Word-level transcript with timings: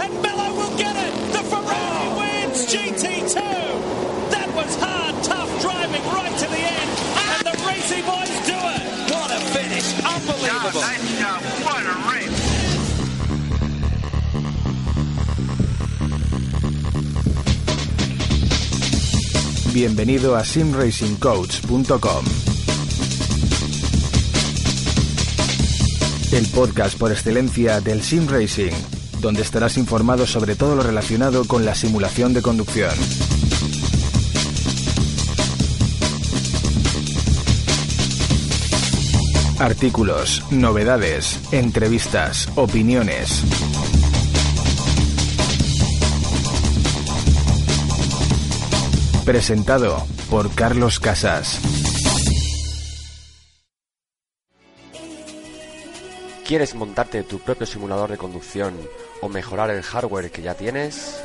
And 0.00 0.12
Miller 0.22 0.52
will 0.58 0.76
get 0.76 0.94
it. 0.96 1.12
The 1.32 1.42
Ferrari 1.50 2.08
wins 2.18 2.66
GT2. 2.66 3.36
That 4.30 4.48
was 4.54 4.76
hard, 4.76 5.14
tough 5.24 5.50
driving 5.60 6.04
right 6.16 6.34
to 6.42 6.46
the 6.54 6.62
end. 6.78 6.90
And 7.32 7.40
the 7.46 7.54
Racy 7.66 8.00
boys 8.02 8.32
do 8.46 8.58
it. 8.76 8.84
What 9.12 9.30
a 9.30 9.40
finish. 9.56 9.88
Unbelievable. 10.04 10.80
nice 10.80 11.18
job. 11.20 11.42
What 11.64 11.82
a 11.82 11.96
race. 12.12 12.36
Bienvenido 19.72 20.36
a 20.36 20.44
simracingcoach.com. 20.44 22.24
El 26.32 26.46
podcast 26.48 26.98
por 26.98 27.12
excelencia 27.12 27.80
del 27.80 28.02
sim 28.02 28.26
racing, 28.26 28.72
donde 29.20 29.42
estarás 29.42 29.76
informado 29.76 30.26
sobre 30.26 30.56
todo 30.56 30.76
lo 30.76 30.82
relacionado 30.82 31.44
con 31.46 31.64
la 31.64 31.74
simulación 31.74 32.32
de 32.34 32.42
conducción. 32.42 32.90
Artículos, 39.58 40.44
novedades, 40.50 41.40
entrevistas, 41.50 42.48
opiniones. 42.56 43.42
Presentado 49.24 50.06
por 50.30 50.54
Carlos 50.54 51.00
Casas. 51.00 51.58
¿Quieres 56.46 56.76
montarte 56.76 57.24
tu 57.24 57.40
propio 57.40 57.66
simulador 57.66 58.08
de 58.08 58.18
conducción 58.18 58.74
o 59.20 59.28
mejorar 59.28 59.68
el 59.70 59.82
hardware 59.82 60.30
que 60.30 60.42
ya 60.42 60.54
tienes? 60.54 61.20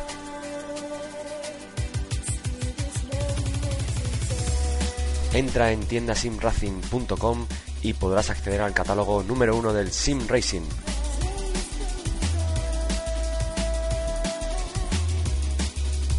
Entra 5.31 5.71
en 5.71 5.81
tiendasimracing.com 5.81 7.45
y 7.83 7.93
podrás 7.93 8.31
acceder 8.31 8.61
al 8.61 8.73
catálogo 8.73 9.21
número 9.21 9.55
uno 9.55 9.73
del 9.73 9.91
Sim 9.91 10.27
Racing. 10.27 10.63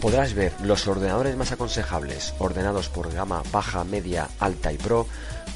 Podrás 0.00 0.34
ver 0.34 0.52
los 0.62 0.86
ordenadores 0.86 1.36
más 1.36 1.50
aconsejables, 1.50 2.34
ordenados 2.38 2.88
por 2.88 3.12
gama 3.12 3.42
baja, 3.50 3.82
media, 3.82 4.28
alta 4.38 4.72
y 4.72 4.76
pro, 4.76 5.08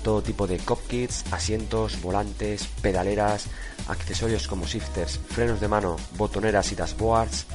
todo 0.06 0.22
tipo 0.22 0.46
de 0.46 0.58
cockpits, 0.58 1.24
asientos, 1.32 2.00
volantes, 2.00 2.68
pedaleras, 2.80 3.46
accesorios 3.88 4.46
como 4.46 4.64
shifters, 4.64 5.18
frenos 5.18 5.58
de 5.60 5.66
mano, 5.66 5.96
botoneras 6.16 6.70
y 6.70 6.76
dashboards, 6.76 7.46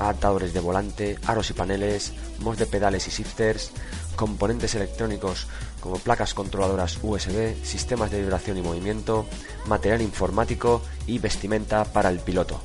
adaptadores 0.00 0.52
de 0.52 0.58
volante, 0.58 1.18
aros 1.24 1.50
y 1.50 1.52
paneles, 1.52 2.12
mods 2.40 2.58
de 2.58 2.66
pedales 2.66 3.06
y 3.06 3.12
shifters, 3.12 3.70
componentes 4.16 4.74
electrónicos 4.74 5.46
como 5.78 6.00
placas 6.00 6.34
controladoras 6.34 6.98
USB, 7.00 7.54
sistemas 7.62 8.10
de 8.10 8.22
vibración 8.22 8.58
y 8.58 8.62
movimiento, 8.62 9.24
material 9.66 10.02
informático 10.02 10.82
y 11.06 11.20
vestimenta 11.20 11.84
para 11.84 12.08
el 12.08 12.18
piloto. 12.18 12.60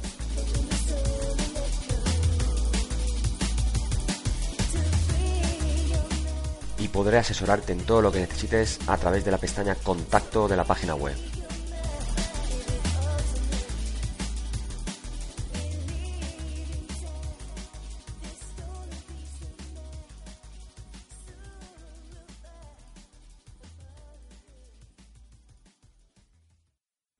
Podré 6.91 7.17
asesorarte 7.17 7.73
en 7.73 7.85
todo 7.85 8.01
lo 8.01 8.11
que 8.11 8.19
necesites 8.19 8.79
a 8.87 8.97
través 8.97 9.25
de 9.25 9.31
la 9.31 9.37
pestaña 9.37 9.75
Contacto 9.75 10.47
de 10.47 10.57
la 10.57 10.63
página 10.63 10.95
web. 10.95 11.15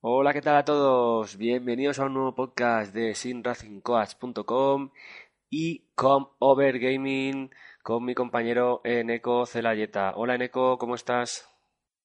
Hola, 0.01 0.33
¿qué 0.33 0.41
tal 0.41 0.55
a 0.57 0.65
todos? 0.65 1.37
Bienvenidos 1.37 1.99
a 1.99 2.05
un 2.05 2.13
nuevo 2.13 2.33
podcast 2.33 2.93
de 2.93 3.15
sinracingcoach.com 3.15 4.91
y 5.49 5.85
Com 5.95 6.29
Over 6.39 6.79
Gaming 6.79 7.49
con 7.81 8.03
mi 8.05 8.13
compañero 8.13 8.81
Eneco 8.83 9.45
Celayeta. 9.45 10.13
Hola 10.15 10.35
Eneco, 10.35 10.77
¿cómo 10.77 10.95
estás? 10.95 11.49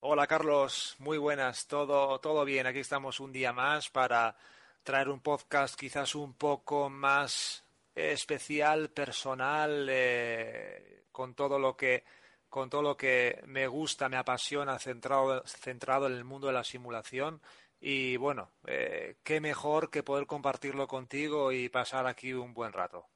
Hola 0.00 0.26
Carlos, 0.26 0.96
muy 0.98 1.18
buenas, 1.18 1.66
todo, 1.66 2.18
todo 2.20 2.44
bien. 2.44 2.66
Aquí 2.66 2.78
estamos 2.80 3.20
un 3.20 3.32
día 3.32 3.52
más 3.52 3.90
para 3.90 4.36
traer 4.82 5.08
un 5.08 5.20
podcast 5.20 5.78
quizás 5.78 6.14
un 6.14 6.34
poco 6.34 6.90
más 6.90 7.64
especial, 7.94 8.90
personal, 8.90 9.88
eh, 9.90 11.04
con 11.10 11.34
todo 11.34 11.58
lo 11.58 11.76
que 11.76 12.04
con 12.48 12.70
todo 12.70 12.82
lo 12.82 12.96
que 12.96 13.42
me 13.46 13.66
gusta, 13.66 14.08
me 14.08 14.16
apasiona, 14.16 14.78
centrado, 14.78 15.42
centrado 15.44 16.06
en 16.06 16.12
el 16.12 16.24
mundo 16.24 16.46
de 16.46 16.52
la 16.52 16.62
simulación. 16.62 17.40
Y 17.80 18.16
bueno, 18.16 18.52
eh, 18.66 19.16
qué 19.24 19.40
mejor 19.40 19.90
que 19.90 20.04
poder 20.04 20.26
compartirlo 20.26 20.86
contigo 20.86 21.50
y 21.50 21.68
pasar 21.68 22.06
aquí 22.06 22.32
un 22.32 22.54
buen 22.54 22.72
rato. 22.72 23.08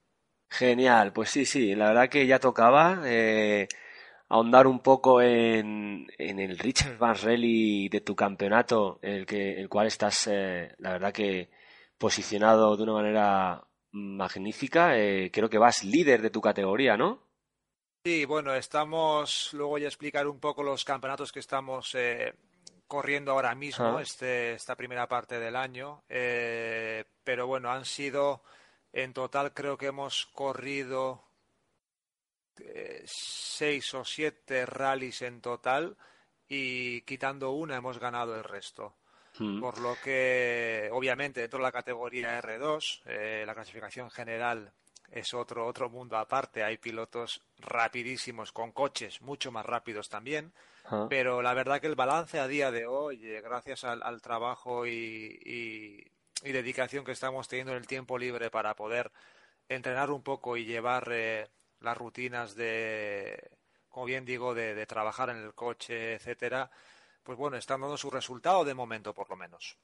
Genial, 0.51 1.13
pues 1.13 1.31
sí, 1.31 1.45
sí, 1.45 1.75
la 1.75 1.89
verdad 1.89 2.09
que 2.09 2.27
ya 2.27 2.39
tocaba 2.39 3.03
eh, 3.05 3.69
ahondar 4.29 4.67
un 4.67 4.81
poco 4.81 5.21
en, 5.21 6.07
en 6.17 6.39
el 6.39 6.59
Richard 6.59 6.99
Van 6.99 7.17
Rally 7.17 7.89
de 7.89 8.01
tu 8.01 8.17
campeonato, 8.17 8.99
el 9.03 9.27
que, 9.27 9.61
el 9.61 9.69
cual 9.69 9.87
estás, 9.87 10.27
eh, 10.31 10.75
la 10.79 10.93
verdad 10.93 11.13
que 11.13 11.51
posicionado 11.99 12.77
de 12.77 12.83
una 12.85 12.93
manera 12.93 13.65
magnífica. 13.91 14.99
Eh, 14.99 15.31
creo 15.33 15.51
que 15.51 15.59
vas 15.59 15.85
líder 15.85 16.23
de 16.23 16.31
tu 16.31 16.41
categoría, 16.41 16.97
¿no? 16.97 17.27
Sí, 18.05 18.25
bueno, 18.25 18.55
estamos, 18.55 19.51
luego 19.53 19.71
voy 19.71 19.85
a 19.85 19.89
explicar 19.89 20.27
un 20.29 20.41
poco 20.41 20.63
los 20.63 20.85
campeonatos 20.85 21.33
que 21.33 21.41
estamos 21.41 21.95
eh, 21.95 22.33
corriendo 22.87 23.33
ahora 23.33 23.55
mismo, 23.55 23.99
este, 23.99 24.53
esta 24.53 24.77
primera 24.77 25.09
parte 25.09 25.39
del 25.39 25.57
año, 25.57 26.05
eh, 26.09 27.05
pero 27.25 27.47
bueno, 27.47 27.71
han 27.71 27.85
sido, 27.85 28.43
en 28.93 29.13
total 29.13 29.53
creo 29.53 29.77
que 29.77 29.87
hemos 29.87 30.27
corrido 30.27 31.25
eh, 32.59 33.03
seis 33.07 33.95
o 33.95 34.05
siete 34.05 34.67
rallies 34.67 35.23
en 35.23 35.41
total 35.41 35.97
y 36.49 37.03
quitando 37.03 37.51
una 37.51 37.77
hemos 37.77 37.99
ganado 37.99 38.35
el 38.37 38.45
resto. 38.45 38.97
Mm. 39.39 39.61
Por 39.61 39.79
lo 39.79 39.97
que, 40.03 40.89
obviamente, 40.93 41.41
dentro 41.41 41.59
de 41.59 41.63
la 41.65 41.73
categoría 41.73 42.41
R2, 42.41 43.03
eh, 43.07 43.45
la 43.47 43.55
clasificación 43.55 44.11
general 44.11 44.73
es 45.11 45.33
otro, 45.35 45.67
otro 45.67 45.89
mundo 45.89 46.17
aparte. 46.17 46.65
Hay 46.65 46.79
pilotos 46.79 47.43
rapidísimos 47.59 48.51
con 48.53 48.73
coches 48.73 49.21
mucho 49.23 49.53
más 49.53 49.65
rápidos 49.65 50.09
también. 50.09 50.53
Ah. 50.87 51.07
Pero 51.09 51.43
la 51.43 51.55
verdad 51.55 51.81
que 51.81 51.87
el 51.87 51.95
balance 51.95 52.41
a 52.41 52.49
día 52.49 52.71
de 52.71 52.87
hoy, 52.87 53.25
eh, 53.25 53.41
gracias 53.43 53.85
al, 53.85 54.03
al 54.03 54.21
trabajo 54.23 54.87
y, 54.87 55.39
y- 55.45 56.13
y 56.43 56.53
dedicación 56.53 57.05
que 57.05 57.13
estamos 57.13 57.49
teniendo 57.49 57.73
en 57.73 57.79
el 57.79 57.87
tiempo 57.87 58.19
libre 58.19 58.51
para 58.51 58.75
poder 58.75 59.11
entrenar 59.69 60.11
un 60.11 60.23
poco 60.23 60.57
y 60.57 60.65
llevar 60.65 61.09
eh, 61.13 61.49
las 61.81 61.97
rutinas 61.97 62.55
de, 62.55 63.51
como 63.89 64.07
bien 64.07 64.25
digo, 64.25 64.55
de, 64.55 64.75
de 64.75 64.87
trabajar 64.87 65.31
en 65.31 65.39
el 65.39 65.55
coche, 65.55 66.15
etcétera, 66.15 66.71
pues 67.23 67.37
bueno, 67.37 67.57
están 67.57 67.81
dando 67.81 67.97
su 67.97 68.11
resultado 68.11 68.65
de 68.65 68.75
momento, 68.75 69.13
por 69.13 69.29
lo 69.29 69.37
menos. 69.37 69.77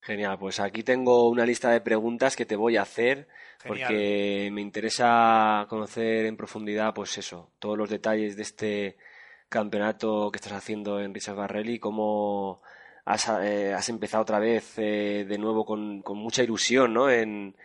Genial, 0.00 0.36
pues 0.36 0.58
aquí 0.58 0.82
tengo 0.82 1.28
una 1.28 1.46
lista 1.46 1.70
de 1.70 1.80
preguntas 1.80 2.34
que 2.34 2.44
te 2.44 2.56
voy 2.56 2.76
a 2.76 2.82
hacer 2.82 3.28
Genial. 3.60 3.86
porque 3.88 4.50
me 4.52 4.60
interesa 4.60 5.64
conocer 5.68 6.26
en 6.26 6.36
profundidad, 6.36 6.92
pues 6.92 7.16
eso, 7.18 7.52
todos 7.60 7.78
los 7.78 7.88
detalles 7.88 8.34
de 8.34 8.42
este 8.42 8.96
campeonato 9.48 10.30
que 10.32 10.38
estás 10.38 10.54
haciendo 10.54 10.98
en 10.98 11.14
Richard 11.14 11.36
Barrelli, 11.36 11.78
cómo 11.78 12.62
has, 13.04 13.28
eh, 13.28 13.72
has 13.74 13.88
empezado 13.88 14.22
otra 14.22 14.38
vez 14.38 14.74
eh, 14.78 15.24
de 15.28 15.38
nuevo 15.38 15.64
con, 15.64 16.02
mucha 16.16 16.42
ilusión, 16.42 16.94
¿no? 16.94 17.10
En, 17.10 17.56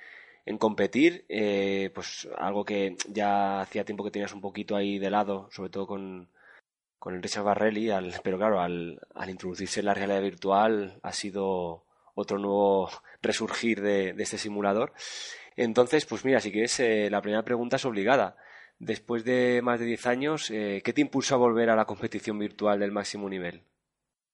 en 0.45 0.57
competir, 0.57 1.25
eh, 1.29 1.91
pues 1.93 2.27
algo 2.37 2.65
que 2.65 2.95
ya 3.09 3.61
hacía 3.61 3.85
tiempo 3.85 4.03
que 4.03 4.11
tenías 4.11 4.33
un 4.33 4.41
poquito 4.41 4.75
ahí 4.75 4.99
de 4.99 5.09
lado, 5.09 5.49
sobre 5.51 5.69
todo 5.69 5.87
con, 5.87 6.29
el 7.05 7.23
Richard 7.23 7.45
Barrelli, 7.45 7.89
al, 7.89 8.13
pero 8.21 8.37
claro, 8.37 8.59
al, 8.59 8.99
al 9.15 9.29
introducirse 9.29 9.81
la 9.81 9.93
realidad 9.93 10.21
virtual 10.21 10.99
ha 11.03 11.13
sido 11.13 11.85
otro 12.15 12.37
nuevo 12.37 12.89
resurgir 13.21 13.81
de, 13.81 14.09
este 14.17 14.37
simulador. 14.37 14.91
Entonces, 15.55 16.05
pues 16.05 16.25
mira, 16.25 16.41
si 16.41 16.51
quieres, 16.51 16.79
eh, 16.81 17.09
la 17.09 17.21
primera 17.21 17.43
pregunta 17.43 17.77
es 17.77 17.85
obligada. 17.85 18.35
Después 18.79 19.23
de 19.23 19.61
más 19.63 19.79
de 19.79 19.85
10 19.85 20.05
años, 20.07 20.47
¿qué 20.49 20.93
te 20.93 21.01
impulsó 21.01 21.35
a 21.35 21.39
volver 21.39 21.69
a 21.69 21.75
la 21.75 21.85
competición 21.85 22.37
virtual 22.39 22.79
del 22.79 22.91
máximo 22.91 23.29
nivel? 23.29 23.63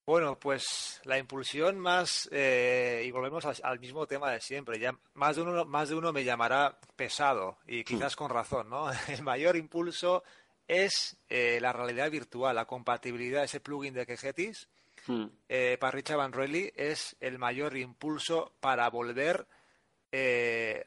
Bueno, 0.06 0.38
pues 0.38 1.00
la 1.04 1.16
impulsión 1.16 1.78
más, 1.78 2.28
eh, 2.30 3.04
y 3.06 3.10
volvemos 3.10 3.46
al, 3.46 3.80
mismo 3.80 4.06
tema 4.06 4.30
de 4.30 4.40
siempre, 4.40 4.78
ya 4.78 4.94
más 5.14 5.36
de, 5.36 5.42
uno, 5.42 5.64
más 5.64 5.88
de 5.88 5.94
uno 5.94 6.12
me 6.12 6.24
llamará 6.24 6.78
pesado, 6.94 7.56
y 7.66 7.80
hmm. 7.80 7.84
quizás 7.84 8.14
con 8.14 8.28
razón, 8.28 8.68
¿no? 8.68 8.90
El 9.08 9.22
mayor 9.22 9.56
impulso 9.56 10.22
es 10.68 11.16
eh, 11.30 11.58
la 11.60 11.72
realidad 11.72 12.10
virtual, 12.10 12.54
la 12.54 12.66
compatibilidad, 12.66 13.44
ese 13.44 13.60
plugin 13.60 13.94
de 13.94 14.04
Quejetis, 14.04 14.68
hmm. 15.06 15.24
eh, 15.48 15.78
para 15.80 15.92
Richard 15.92 16.18
Van 16.18 16.32
Roelly 16.32 16.70
es 16.76 17.16
el 17.20 17.38
mayor 17.38 17.74
impulso 17.76 18.52
para 18.60 18.88
volver 18.90 19.46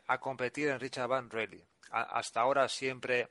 a 0.08 0.20
competir 0.20 0.70
en 0.70 0.80
Richard 0.80 1.10
Van 1.10 1.30
Roelly. 1.30 1.62
hasta 1.92 2.40
ahora 2.40 2.70
siempre 2.70 3.28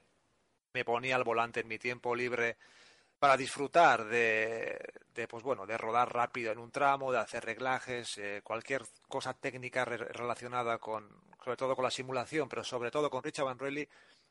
me 0.75 0.85
ponía 0.85 1.17
al 1.17 1.25
volante 1.25 1.61
en 1.61 1.69
mi 1.69 1.79
tiempo 1.79 2.15
libre 2.15 2.59
para 3.27 3.37
disfrutar 3.37 4.05
de, 4.05 4.79
pues 5.29 5.43
bueno, 5.43 5.67
de 5.67 5.77
rodar 5.77 6.15
rápido 6.15 6.53
en 6.53 6.61
un 6.61 6.71
tramo, 6.71 7.11
de 7.11 7.19
hacer 7.19 7.45
reglajes, 7.45 8.19
eh, 8.19 8.41
cualquier 8.45 8.85
cosa 9.09 9.35
técnica 9.35 9.85
relacionada 9.85 10.79
con, 10.79 11.09
sobre 11.43 11.57
todo 11.57 11.75
con 11.75 11.83
la 11.83 11.91
simulación, 11.91 12.49
pero 12.49 12.63
sobre 12.63 12.93
todo 12.93 13.11
con 13.11 13.25
Richard 13.25 13.47
Van 13.47 13.59
Roelly, 13.59 13.89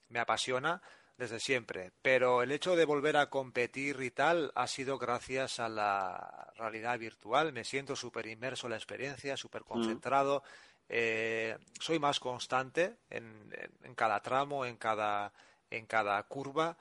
me 0.08 0.20
apasiona 0.20 0.82
desde 1.18 1.42
siempre. 1.42 1.92
Pero 2.02 2.42
el 2.42 2.54
hecho 2.54 2.78
de 2.78 2.86
volver 2.86 3.18
a 3.18 3.30
competir 3.30 4.00
y 4.00 4.12
tal 4.12 4.54
ha 4.56 4.66
sido 4.66 4.98
gracias 4.98 5.60
a 5.60 5.68
la 5.68 6.54
realidad 6.56 6.98
virtual. 6.98 7.52
Me 7.52 7.66
siento 7.66 7.98
súper 7.98 8.28
inmerso 8.28 8.68
en 8.68 8.72
la 8.72 8.78
experiencia, 8.78 9.36
súper 9.36 9.64
mm. 9.64 9.66
concentrado. 9.66 10.42
Eh, 10.88 11.58
soy 11.82 12.00
más 12.00 12.22
constante 12.22 12.96
en, 13.10 13.54
en, 13.84 13.94
cada 13.94 14.22
tramo, 14.22 14.66
en 14.66 14.78
cada, 14.78 15.34
en 15.70 15.86
cada 15.86 16.24
curva 16.24 16.78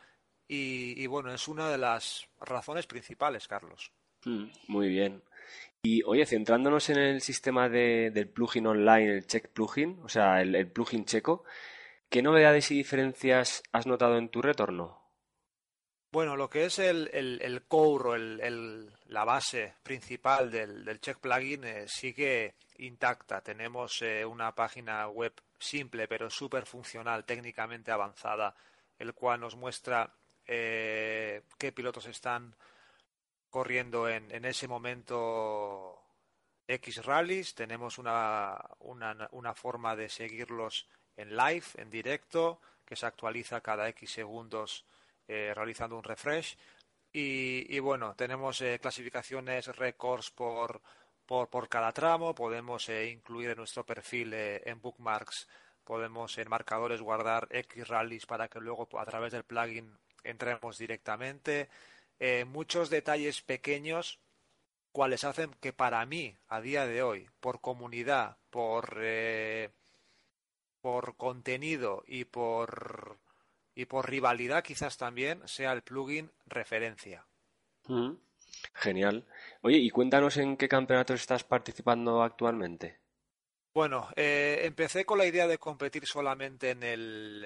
y, 0.46 1.06
bueno, 1.06 1.32
es 1.32 1.48
una 1.48 1.70
de 1.70 1.78
las 1.78 2.28
razones 2.40 2.86
principales, 2.86 3.48
Carlos. 3.48 3.90
Mm, 4.24 4.46
muy 4.68 4.88
bien. 4.88 5.22
Y 5.82 6.02
oye, 6.04 6.24
centrándonos 6.26 6.88
en 6.90 6.98
el 6.98 7.20
sistema 7.20 7.68
de, 7.68 8.10
del 8.10 8.28
plugin 8.28 8.66
online, 8.66 9.16
el 9.16 9.26
check 9.26 9.48
plugin, 9.48 10.00
o 10.02 10.08
sea, 10.08 10.40
el, 10.40 10.70
plugin 10.70 11.04
checo, 11.04 11.44
¿qué 12.08 12.22
novedades 12.22 12.70
y 12.70 12.76
diferencias 12.76 13.62
has 13.72 13.86
notado 13.86 14.16
en 14.16 14.30
tu 14.30 14.40
retorno? 14.40 15.02
Bueno, 16.10 16.36
lo 16.36 16.48
que 16.48 16.66
es 16.66 16.78
el, 16.78 17.10
el, 17.12 17.66
core, 17.66 18.16
el, 18.16 18.90
la 19.08 19.24
base 19.24 19.74
principal 19.82 20.50
del, 20.50 21.00
check 21.00 21.18
plugin 21.18 21.64
eh, 21.64 21.84
sigue 21.86 22.54
intacta. 22.78 23.42
Tenemos 23.42 24.00
eh, 24.00 24.24
una 24.24 24.54
página 24.54 25.08
web 25.08 25.34
simple 25.58 26.08
pero 26.08 26.30
súper 26.30 26.66
funcional, 26.66 27.24
técnicamente 27.24 27.90
avanzada, 27.90 28.54
el 28.98 29.12
cual 29.12 29.40
nos 29.40 29.56
muestra 29.56 30.14
eh, 30.46 31.42
qué 31.58 31.72
pilotos 31.72 32.06
están 32.06 32.54
corriendo 33.50 34.08
en, 34.08 34.30
en 34.30 34.44
ese 34.44 34.68
momento 34.68 36.02
X 36.66 37.04
rallies. 37.04 37.54
Tenemos 37.54 37.98
una, 37.98 38.58
una, 38.80 39.28
una, 39.32 39.54
forma 39.54 39.94
de 39.96 40.08
seguirlos 40.08 40.88
en 41.16 41.36
live, 41.36 41.64
en 41.76 41.90
directo, 41.90 42.60
que 42.84 42.96
se 42.96 43.06
actualiza 43.06 43.60
cada 43.60 43.88
X 43.88 44.10
segundos 44.10 44.84
eh, 45.28 45.52
realizando 45.54 45.96
un 45.96 46.04
refresh. 46.04 46.56
Y, 47.12 47.64
y 47.74 47.78
bueno, 47.78 48.14
tenemos 48.16 48.60
eh, 48.60 48.78
clasificaciones, 48.80 49.68
récords 49.76 50.30
por, 50.30 50.82
por, 51.26 51.48
por, 51.48 51.68
cada 51.68 51.92
tramo. 51.92 52.34
Podemos 52.34 52.88
eh, 52.88 53.08
incluir 53.08 53.50
en 53.50 53.58
nuestro 53.58 53.86
perfil 53.86 54.34
en 54.34 54.80
bookmarks, 54.80 55.48
podemos 55.84 56.36
en 56.38 56.48
marcadores 56.48 57.00
guardar 57.00 57.46
X 57.50 57.88
rallies 57.88 58.26
para 58.26 58.48
que 58.48 58.60
luego 58.60 58.88
a 58.98 59.04
través 59.04 59.32
del 59.32 59.44
plugin 59.44 59.96
entremos 60.24 60.78
directamente. 60.78 61.68
Eh, 62.18 62.44
muchos 62.44 62.90
detalles 62.90 63.42
pequeños 63.42 64.18
cuales 64.92 65.24
hacen 65.24 65.50
que 65.60 65.72
para 65.72 66.04
mí, 66.06 66.36
a 66.48 66.60
día 66.60 66.86
de 66.86 67.02
hoy, 67.02 67.28
por 67.40 67.60
comunidad, 67.60 68.36
por, 68.50 68.98
eh, 69.00 69.70
por 70.80 71.16
contenido 71.16 72.04
y 72.06 72.24
por, 72.24 73.18
y 73.74 73.86
por 73.86 74.08
rivalidad 74.08 74.62
quizás 74.62 74.96
también, 74.96 75.46
sea 75.48 75.72
el 75.72 75.82
plugin 75.82 76.30
referencia. 76.46 77.26
Mm, 77.88 78.12
genial. 78.72 79.24
Oye, 79.62 79.78
y 79.78 79.90
cuéntanos 79.90 80.36
en 80.36 80.56
qué 80.56 80.68
campeonatos 80.68 81.20
estás 81.20 81.42
participando 81.42 82.22
actualmente. 82.22 83.00
Bueno, 83.74 84.08
eh, 84.14 84.60
empecé 84.62 85.04
con 85.04 85.18
la 85.18 85.26
idea 85.26 85.48
de 85.48 85.58
competir 85.58 86.06
solamente 86.06 86.70
en 86.70 86.84
el, 86.84 87.44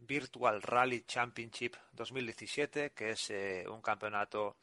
Virtual 0.00 0.62
Rally 0.62 1.02
Championship 1.02 1.76
2017, 1.92 2.92
que 2.92 3.10
es 3.10 3.30
eh, 3.30 3.64
un 3.68 3.82
campeonato 3.82 4.56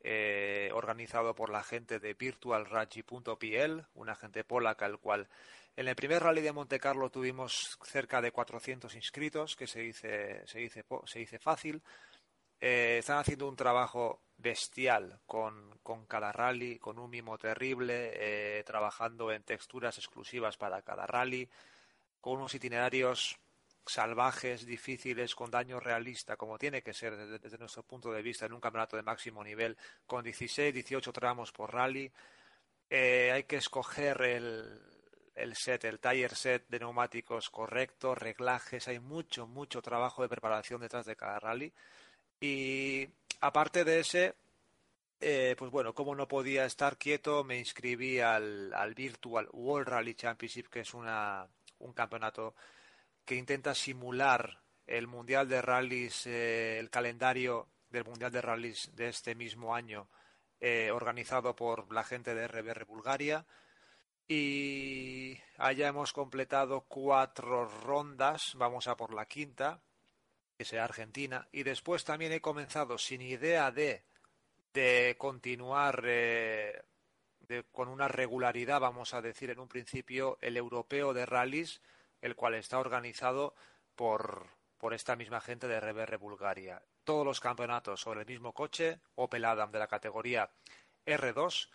eh, 0.00 0.70
organizado 0.74 1.34
por 1.34 1.50
la 1.50 1.62
gente 1.62 1.98
de 1.98 2.14
virtualrally.pl, 2.14 3.86
una 3.94 4.14
gente 4.14 4.44
polaca, 4.44 4.86
el 4.86 4.98
cual 4.98 5.28
en 5.76 5.88
el 5.88 5.96
primer 5.96 6.22
rally 6.22 6.42
de 6.42 6.52
Monte 6.52 6.80
Carlo 6.80 7.10
tuvimos 7.10 7.78
cerca 7.84 8.20
de 8.20 8.32
400 8.32 8.94
inscritos, 8.94 9.56
que 9.56 9.66
se 9.66 9.80
dice, 9.80 10.46
se 10.46 10.58
dice, 10.58 10.84
se 11.06 11.18
dice 11.18 11.38
fácil. 11.38 11.82
Eh, 12.60 12.98
están 12.98 13.18
haciendo 13.18 13.48
un 13.48 13.56
trabajo 13.56 14.22
bestial 14.36 15.20
con, 15.24 15.78
con, 15.82 16.04
cada 16.06 16.32
rally, 16.32 16.78
con 16.78 16.98
un 16.98 17.08
mimo 17.08 17.38
terrible, 17.38 18.62
trabajando 18.64 19.32
en 19.32 19.42
texturas 19.44 19.96
exclusivas 19.96 20.56
para 20.56 20.82
cada 20.82 21.06
rally, 21.06 21.48
con 22.20 22.38
unos 22.38 22.54
itinerarios 22.54 23.38
salvajes, 23.86 24.66
difíciles, 24.66 25.34
con 25.34 25.50
daño 25.50 25.80
realista, 25.80 26.36
como 26.36 26.58
tiene 26.58 26.82
que 26.82 26.92
ser 26.92 27.16
desde, 27.16 27.58
nuestro 27.58 27.82
punto 27.82 28.12
de 28.12 28.22
vista 28.22 28.46
en 28.46 28.52
un 28.52 28.60
campeonato 28.60 28.96
de 28.96 29.02
máximo 29.02 29.42
nivel, 29.42 29.76
con 30.06 30.22
16, 30.22 30.72
18 30.72 31.12
tramos 31.12 31.52
por 31.52 31.72
rally. 31.72 32.10
Eh, 32.88 33.30
hay 33.32 33.44
que 33.44 33.56
escoger 33.56 34.20
el, 34.22 34.80
el 35.34 35.56
set, 35.56 35.84
el 35.84 36.00
tire 36.00 36.34
set 36.34 36.66
de 36.68 36.80
neumáticos 36.80 37.50
correctos, 37.50 38.18
reglajes, 38.18 38.88
hay 38.88 39.00
mucho, 39.00 39.46
mucho 39.46 39.82
trabajo 39.82 40.22
de 40.22 40.28
preparación 40.28 40.80
detrás 40.80 41.06
de 41.06 41.16
cada 41.16 41.38
rally. 41.38 41.72
Y 42.40 43.08
aparte 43.40 43.84
de 43.84 44.00
ese, 44.00 44.34
eh, 45.20 45.54
pues 45.58 45.70
bueno, 45.70 45.94
como 45.94 46.14
no 46.14 46.28
podía 46.28 46.64
estar 46.64 46.96
quieto, 46.96 47.44
me 47.44 47.58
inscribí 47.58 48.20
al, 48.20 48.72
al 48.74 48.94
Virtual 48.94 49.48
World 49.52 49.88
Rally 49.88 50.14
Championship, 50.14 50.68
que 50.68 50.80
es 50.80 50.94
una, 50.94 51.46
un 51.78 51.92
campeonato 51.92 52.54
que 53.30 53.36
intenta 53.36 53.76
simular 53.76 54.58
el 54.88 55.06
Mundial 55.06 55.48
de 55.48 55.62
Rallys, 55.62 56.26
eh, 56.26 56.80
el 56.80 56.90
calendario 56.90 57.68
del 57.88 58.04
Mundial 58.04 58.32
de 58.32 58.40
Rallys 58.40 58.90
de 58.96 59.06
este 59.06 59.36
mismo 59.36 59.72
año, 59.72 60.08
eh, 60.58 60.90
organizado 60.90 61.54
por 61.54 61.92
la 61.92 62.02
gente 62.02 62.34
de 62.34 62.48
RBR 62.48 62.86
Bulgaria. 62.86 63.46
Y 64.26 65.38
allá 65.58 65.86
hemos 65.86 66.12
completado 66.12 66.80
cuatro 66.88 67.66
rondas, 67.66 68.54
vamos 68.56 68.88
a 68.88 68.96
por 68.96 69.14
la 69.14 69.26
quinta, 69.26 69.80
que 70.58 70.64
sea 70.64 70.82
Argentina. 70.82 71.46
Y 71.52 71.62
después 71.62 72.04
también 72.04 72.32
he 72.32 72.40
comenzado 72.40 72.98
sin 72.98 73.22
idea 73.22 73.70
de, 73.70 74.02
de 74.74 75.14
continuar 75.16 76.02
eh, 76.04 76.82
con 77.70 77.86
una 77.86 78.08
regularidad, 78.08 78.80
vamos 78.80 79.14
a 79.14 79.22
decir 79.22 79.50
en 79.50 79.60
un 79.60 79.68
principio, 79.68 80.36
el 80.40 80.56
europeo 80.56 81.14
de 81.14 81.26
rallies 81.26 81.80
el 82.20 82.36
cual 82.36 82.54
está 82.54 82.78
organizado 82.78 83.54
por, 83.94 84.46
por 84.78 84.94
esta 84.94 85.16
misma 85.16 85.40
gente 85.40 85.68
de 85.68 85.80
RBR 85.80 86.16
Bulgaria. 86.18 86.82
Todos 87.04 87.24
los 87.24 87.40
campeonatos 87.40 88.00
sobre 88.00 88.20
el 88.20 88.26
mismo 88.26 88.52
coche, 88.52 89.00
Opel 89.14 89.44
Adam 89.44 89.70
de 89.70 89.78
la 89.78 89.86
categoría 89.86 90.50
R2. 91.06 91.68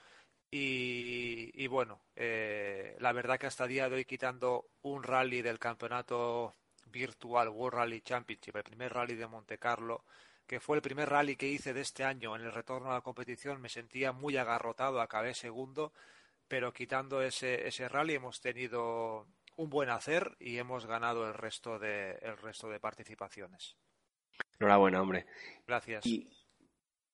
Y, 0.57 1.67
bueno, 1.67 1.99
eh, 2.15 2.95
la 2.99 3.11
verdad 3.11 3.37
que 3.37 3.47
hasta 3.47 3.67
día 3.67 3.89
de 3.89 3.95
hoy 3.97 4.05
quitando 4.05 4.69
un 4.83 5.03
rally 5.03 5.41
del 5.41 5.59
campeonato 5.59 6.53
virtual 6.85 7.49
World 7.49 7.77
Rally 7.77 8.01
Championship, 8.01 8.55
el 8.55 8.63
primer 8.63 8.93
rally 8.93 9.15
de 9.15 9.27
Monte 9.27 9.57
Carlo, 9.57 10.05
que 10.47 10.61
fue 10.61 10.77
el 10.77 10.81
primer 10.81 11.09
rally 11.09 11.35
que 11.35 11.47
hice 11.47 11.73
de 11.73 11.81
este 11.81 12.05
año 12.05 12.35
en 12.35 12.43
el 12.43 12.53
retorno 12.53 12.91
a 12.91 12.95
la 12.95 13.01
competición, 13.01 13.59
me 13.59 13.69
sentía 13.69 14.13
muy 14.13 14.37
agarrotado, 14.37 15.01
acabé 15.01 15.33
segundo, 15.33 15.91
pero 16.47 16.71
quitando 16.71 17.21
ese, 17.21 17.67
ese 17.67 17.89
rally 17.89 18.15
hemos 18.15 18.39
tenido 18.39 19.27
un 19.57 19.69
buen 19.69 19.89
hacer 19.89 20.35
y 20.39 20.57
hemos 20.57 20.85
ganado 20.85 21.27
el 21.27 21.33
resto 21.33 21.79
de, 21.79 22.17
el 22.21 22.37
resto 22.37 22.69
de 22.69 22.79
participaciones. 22.79 23.75
Enhorabuena, 24.59 25.01
hombre. 25.01 25.25
Gracias. 25.65 26.05
Y 26.05 26.29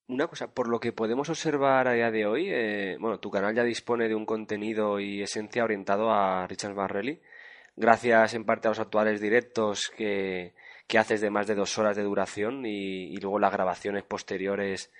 una 0.07 0.27
cosa, 0.27 0.53
por 0.53 0.67
lo 0.67 0.79
que 0.79 0.91
podemos 0.91 1.29
observar 1.29 1.87
a 1.87 1.93
día 1.93 2.11
de 2.11 2.25
hoy, 2.25 2.49
eh, 2.49 2.97
bueno, 2.99 3.19
tu 3.19 3.31
canal 3.31 3.55
ya 3.55 3.63
dispone 3.63 4.07
de 4.07 4.15
un 4.15 4.25
contenido 4.25 4.99
y 4.99 5.21
esencia 5.21 5.63
orientado 5.63 6.11
a 6.11 6.47
Richard 6.47 6.73
Barrelli, 6.73 7.21
gracias 7.75 8.33
en 8.33 8.45
parte 8.45 8.67
a 8.67 8.71
los 8.71 8.79
actuales 8.79 9.21
directos 9.21 9.89
que, 9.95 10.53
que 10.87 10.97
haces 10.97 11.21
de 11.21 11.29
más 11.29 11.47
de 11.47 11.55
dos 11.55 11.77
horas 11.77 11.95
de 11.95 12.03
duración 12.03 12.65
y, 12.65 13.13
y 13.13 13.17
luego 13.17 13.39
las 13.39 13.53
grabaciones 13.53 14.03
posteriores 14.03 14.91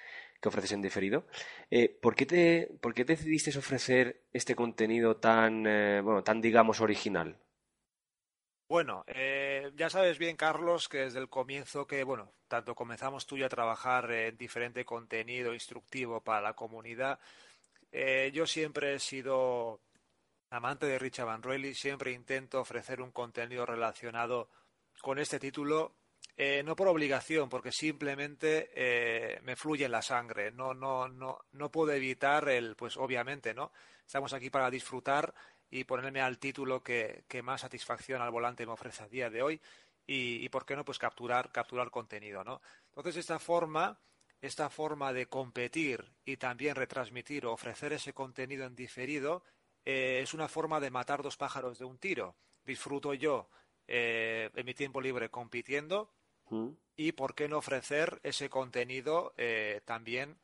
que 0.42 0.50
ofreces 0.50 0.72
en 0.72 0.82
diferido. 0.82 1.26
Eh, 1.70 1.88
¿por, 2.02 2.16
qué 2.16 2.26
te, 2.26 2.70
¿Por 2.82 2.94
qué 2.94 3.06
decidiste 3.06 3.58
ofrecer 3.58 4.24
este 4.34 4.56
contenido 4.56 5.18
tan, 5.18 5.66
eh, 5.68 6.02
bueno, 6.02 6.24
tan 6.24 6.42
digamos, 6.42 6.82
original? 6.82 7.38
Bueno, 8.68 9.04
eh, 9.08 9.72
ya 9.76 9.90
sabes 9.90 10.18
bien, 10.18 10.38
Carlos, 10.38 10.90
que 10.90 11.00
desde 11.00 11.20
el 11.20 11.30
comienzo 11.30 11.86
que, 11.86 12.04
bueno, 12.04 12.34
tanto 12.48 12.74
comenzamos 12.74 13.28
tú 13.28 13.38
y 13.38 13.44
a 13.44 13.50
trabajar 13.50 14.10
en 14.12 14.38
diferente 14.38 14.86
contenido 14.86 15.54
instructivo 15.54 16.22
para 16.22 16.42
la 16.42 16.54
comunidad, 16.54 17.20
yo 18.32 18.48
siempre 18.48 18.96
he 18.96 19.00
sido 19.00 19.82
amante 20.50 20.86
de 20.86 20.98
Richard 20.98 21.26
Van 21.26 21.44
Royley, 21.44 21.74
siempre 21.74 22.14
intento 22.14 22.62
ofrecer 22.62 23.02
un 23.02 23.12
contenido 23.12 23.66
relacionado 23.66 24.50
con 25.02 25.20
este 25.20 25.38
título 25.38 25.96
eh, 26.44 26.64
no 26.64 26.76
por 26.76 26.88
obligación, 26.88 27.50
porque 27.50 27.72
simplemente 27.72 28.72
eh, 28.74 29.40
me 29.44 29.56
fluye 29.56 29.88
la 29.88 30.02
sangre. 30.02 30.52
No, 30.52 30.74
no, 30.74 31.08
no, 31.08 31.38
no 31.52 31.70
puedo 31.70 31.92
evitar 31.92 32.50
el, 32.50 32.76
pues 32.76 32.98
obviamente, 32.98 33.54
¿no? 33.54 33.72
Estamos 34.04 34.34
aquí 34.34 34.50
para 34.50 34.72
disfrutar 34.72 35.36
y 35.70 35.84
ponerme 35.84 36.20
al 36.20 36.40
título 36.40 36.82
que, 36.82 37.26
más 37.44 37.62
satisfacción 37.62 38.24
al 38.24 38.32
volante 38.32 38.66
me 38.66 38.72
ofrece 38.72 39.04
a 39.04 39.08
día 39.08 39.30
de 39.30 39.44
hoy 39.44 39.62
y, 40.08 40.50
por 40.50 40.66
qué 40.66 40.76
no, 40.76 40.84
pues 40.84 40.98
capturar, 40.98 41.52
capturar 41.52 41.92
contenido, 41.92 42.44
¿no? 42.44 42.60
Entonces 42.88 43.18
esta 43.18 43.38
forma, 43.38 44.00
esta 44.42 44.72
forma 44.72 45.14
de 45.14 45.28
competir 45.28 46.12
y 46.26 46.38
también 46.38 46.76
retransmitir 46.76 47.46
o 47.46 47.54
ofrecer 47.54 47.94
ese 47.94 48.14
contenido 48.14 48.66
en 48.66 48.76
diferido 48.76 49.44
eh, 49.86 50.22
es 50.24 50.34
una 50.34 50.48
forma 50.48 50.80
de 50.80 50.90
matar 50.90 51.22
dos 51.22 51.38
pájaros 51.38 51.78
de 51.78 51.86
un 51.86 52.00
tiro. 52.00 52.36
Disfruto 52.66 53.14
yo 53.14 53.48
en 53.86 54.66
mi 54.66 54.74
tiempo 54.74 55.02
libre 55.02 55.30
compitiendo 55.30 56.10
y 56.96 57.12
por 57.14 57.36
qué 57.36 57.48
no 57.48 57.58
ofrecer 57.58 58.20
ese 58.24 58.50
contenido 58.50 59.34
eh, 59.38 59.82
también 59.86 60.38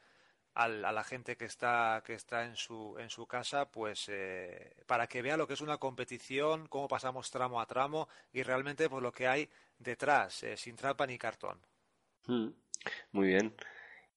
a 0.53 0.67
la 0.67 1.03
gente 1.03 1.37
que 1.37 1.45
está 1.45 2.01
que 2.03 2.15
está 2.15 2.45
en 2.45 2.55
su 2.55 2.97
en 2.97 3.11
su 3.11 3.27
casa 3.27 3.69
pues 3.69 4.09
eh, 4.09 4.73
para 4.87 5.05
que 5.05 5.21
vea 5.21 5.37
lo 5.37 5.45
que 5.45 5.53
es 5.53 5.61
una 5.61 5.77
competición 5.77 6.67
cómo 6.67 6.87
pasamos 6.87 7.29
tramo 7.29 7.61
a 7.61 7.67
tramo 7.67 8.09
y 8.33 8.41
realmente 8.41 8.89
pues 8.89 9.03
lo 9.03 9.11
que 9.11 9.27
hay 9.27 9.49
detrás 9.77 10.41
eh, 10.41 10.57
sin 10.57 10.75
trampa 10.75 11.05
ni 11.05 11.17
cartón. 11.19 11.59
Muy 13.11 13.27
bien. 13.27 13.53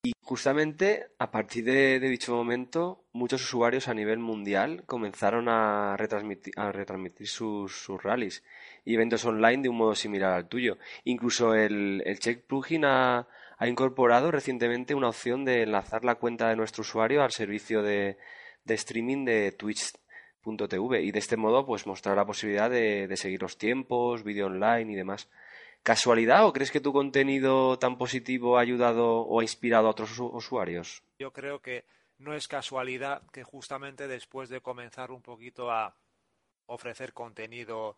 Y 0.03 0.13
justamente 0.23 1.09
a 1.19 1.31
partir 1.31 1.65
de, 1.65 2.01
dicho 2.01 2.35
momento, 2.35 3.05
muchos 3.13 3.43
usuarios 3.43 3.87
a 3.87 3.95
nivel 3.95 4.19
mundial 4.19 4.85
comenzaron 4.87 5.49
a 5.49 5.95
retransmitir, 5.99 6.55
a 6.57 6.73
retransmitir 6.73 7.29
sus, 7.29 7.77
sus 7.77 8.03
rallies 8.03 8.43
y 8.85 8.95
eventos 8.95 9.25
online 9.25 9.63
de 9.63 9.69
un 9.69 9.77
modo 9.77 9.95
similar 9.95 10.33
al 10.33 10.49
tuyo. 10.49 10.79
Incluso 11.05 11.55
el, 11.55 12.03
el 12.05 12.19
Check 12.19 12.47
Plugin 12.47 12.85
ha, 12.85 13.27
ha, 13.59 13.69
incorporado 13.69 14.31
recientemente 14.31 14.95
una 14.95 15.09
opción 15.09 15.45
de 15.45 15.63
enlazar 15.63 16.05
la 16.05 16.17
cuenta 16.17 16.49
de 16.49 16.57
nuestro 16.57 16.83
usuario 16.83 17.23
al 17.23 17.33
servicio 17.33 17.83
de, 17.83 18.19
de 18.65 18.75
streaming 18.75 19.25
de 19.25 19.53
Twitch.tv 19.53 21.03
y 21.03 21.11
de 21.11 21.19
este 21.19 21.37
modo 21.37 21.67
pues 21.67 21.87
mostrar 21.87 22.17
la 22.17 22.27
posibilidad 22.27 22.71
de, 22.71 23.07
de 23.07 23.17
seguir 23.17 23.43
los 23.43 23.59
tiempos, 23.59 24.25
vídeo 24.25 24.47
online 24.47 24.93
y 24.93 24.97
demás. 24.97 25.29
¿Casualidad 25.83 26.47
o 26.47 26.53
crees 26.53 26.71
que 26.71 26.81
tu 26.81 26.93
contenido 26.93 27.79
tan 27.79 27.97
positivo 27.97 28.59
ha 28.59 28.61
ayudado 28.61 29.21
o 29.21 29.41
ha 29.41 29.43
inspirado 29.43 29.87
a 29.87 29.91
otros 29.91 30.19
usuarios? 30.19 31.03
Yo 31.19 31.33
creo 31.33 31.61
que 31.61 31.85
no 32.19 32.35
es 32.35 32.49
casualidad 32.49 33.23
que 33.33 33.45
justamente 33.45 34.07
después 34.07 34.51
de 34.51 34.61
comenzar 34.61 35.11
un 35.11 35.23
poquito 35.23 35.71
a 35.71 35.97
ofrecer 36.67 37.15
contenido 37.15 37.97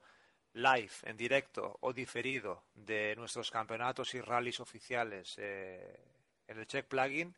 live, 0.54 0.92
en 1.04 1.16
directo 1.16 1.78
o 1.80 1.92
diferido 1.92 2.64
de 2.75 3.14
nuestros 3.16 3.50
campeonatos 3.50 4.14
y 4.14 4.21
rallies 4.21 4.61
oficiales 4.61 5.37
eh, 5.38 5.99
en 6.47 6.59
el 6.59 6.66
Check 6.66 6.87
Plugin, 6.87 7.35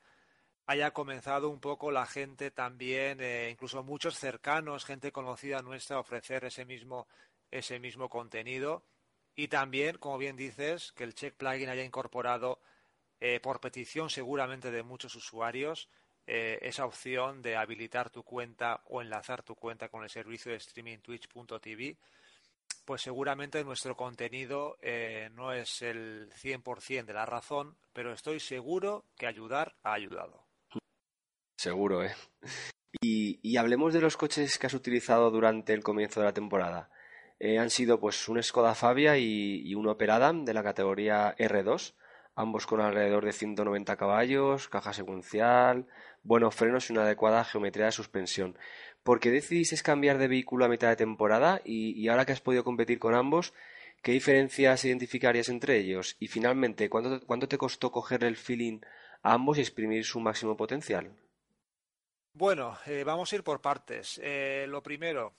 haya 0.67 0.93
comenzado 0.93 1.51
un 1.51 1.61
poco 1.61 1.91
la 1.91 2.07
gente 2.07 2.51
también, 2.51 3.21
eh, 3.21 3.51
incluso 3.51 3.83
muchos 3.83 4.19
cercanos, 4.19 4.85
gente 4.85 5.13
conocida 5.13 5.63
nuestra, 5.63 5.97
a 5.97 6.01
ofrecer 6.01 6.45
ese 6.45 6.65
mismo, 6.65 7.07
ese 7.51 7.79
mismo 7.79 8.09
contenido. 8.09 8.83
Y 9.37 9.49
también, 9.49 9.99
como 9.99 10.19
bien 10.19 10.37
dices, 10.37 10.93
que 10.93 11.05
el 11.05 11.15
Check 11.15 11.35
Plugin 11.35 11.69
haya 11.69 11.85
incorporado, 11.85 12.61
eh, 13.21 13.41
por 13.41 13.61
petición 13.61 14.11
seguramente 14.11 14.71
de 14.71 14.83
muchos 14.83 15.15
usuarios, 15.15 15.89
esa 16.27 16.87
opción 16.87 17.43
de 17.43 17.55
habilitar 17.55 18.09
tu 18.09 18.23
cuenta 18.23 18.81
o 18.87 19.03
enlazar 19.03 19.43
tu 19.43 19.55
cuenta 19.55 19.91
con 19.91 20.05
el 20.05 20.09
servicio 20.09 20.51
de 20.51 20.57
streaming 20.57 20.97
twitch.tv, 20.99 21.99
pues 22.85 23.03
seguramente 23.03 23.65
nuestro 23.65 23.97
contenido 23.97 24.77
eh, 24.83 25.31
no 25.35 25.53
es 25.53 25.83
el 25.83 26.31
100% 26.31 27.05
de 27.05 27.13
la 27.13 27.27
razón, 27.27 27.77
pero 27.93 28.13
estoy 28.13 28.41
seguro 28.41 29.05
que 29.17 29.27
ayudar 29.27 29.75
ha 29.83 29.95
ayudado. 29.95 30.45
Seguro, 31.59 32.05
¿eh? 32.05 32.15
Y, 33.01 33.41
y 33.43 33.57
hablemos 33.57 33.93
de 33.95 34.01
los 34.01 34.17
coches 34.17 34.59
que 34.59 34.67
has 34.67 34.75
utilizado 34.75 35.31
durante 35.31 35.73
el 35.73 35.83
comienzo 35.83 36.21
de 36.21 36.27
la 36.27 36.35
temporada. 36.35 36.91
Eh, 37.41 37.59
han 37.59 37.71
sido 37.71 37.99
pues 38.01 38.29
un 38.29 38.43
Skoda 38.43 38.75
Fabia 38.75 39.19
y, 39.19 39.75
un 39.75 39.89
Opel 39.89 40.11
Adam 40.11 40.45
de 40.45 40.55
la 40.55 40.63
categoría 40.63 41.35
R2, 41.37 41.95
ambos 42.35 42.67
con 42.67 42.81
alrededor 42.81 43.25
de 43.25 43.33
190 43.33 43.97
caballos, 43.97 44.69
caja 44.69 44.93
secuencial, 44.93 45.87
buenos 46.23 46.55
frenos 46.55 46.89
y 46.89 46.93
una 46.93 47.03
adecuada 47.03 47.45
geometría 47.45 47.87
de 47.87 47.93
suspensión. 47.93 48.59
¿Por 49.03 49.21
qué 49.21 49.31
decidiste 49.31 49.81
cambiar 49.83 50.19
de 50.19 50.29
vehículo 50.29 50.65
a 50.65 50.69
mitad 50.69 50.89
de 50.89 50.97
temporada 50.97 51.61
y, 51.65 52.09
ahora 52.09 52.25
que 52.25 52.33
has 52.33 52.41
podido 52.41 52.65
competir 52.65 52.99
con 52.99 53.15
ambos, 53.15 53.53
qué 54.03 54.13
diferencias 54.13 54.85
identificarías 54.85 55.49
entre 55.49 55.79
ellos? 55.79 56.17
Y 56.19 56.29
finalmente, 56.29 56.89
¿cuánto, 56.89 57.49
te 57.49 57.59
costó 57.59 57.93
coger 57.93 58.25
el 58.25 58.37
feeling 58.37 58.81
a 59.23 59.35
ambos 59.35 59.59
y 59.59 59.61
exprimir 59.61 60.05
su 60.05 60.21
máximo 60.21 60.57
potencial? 60.57 61.13
Bueno, 62.33 62.79
eh, 62.87 63.05
vamos 63.05 63.33
a 63.33 63.37
ir 63.37 63.45
por 63.45 63.61
partes. 63.61 64.19
Eh, 64.23 64.67
lo 64.69 64.83
primero, 64.83 65.35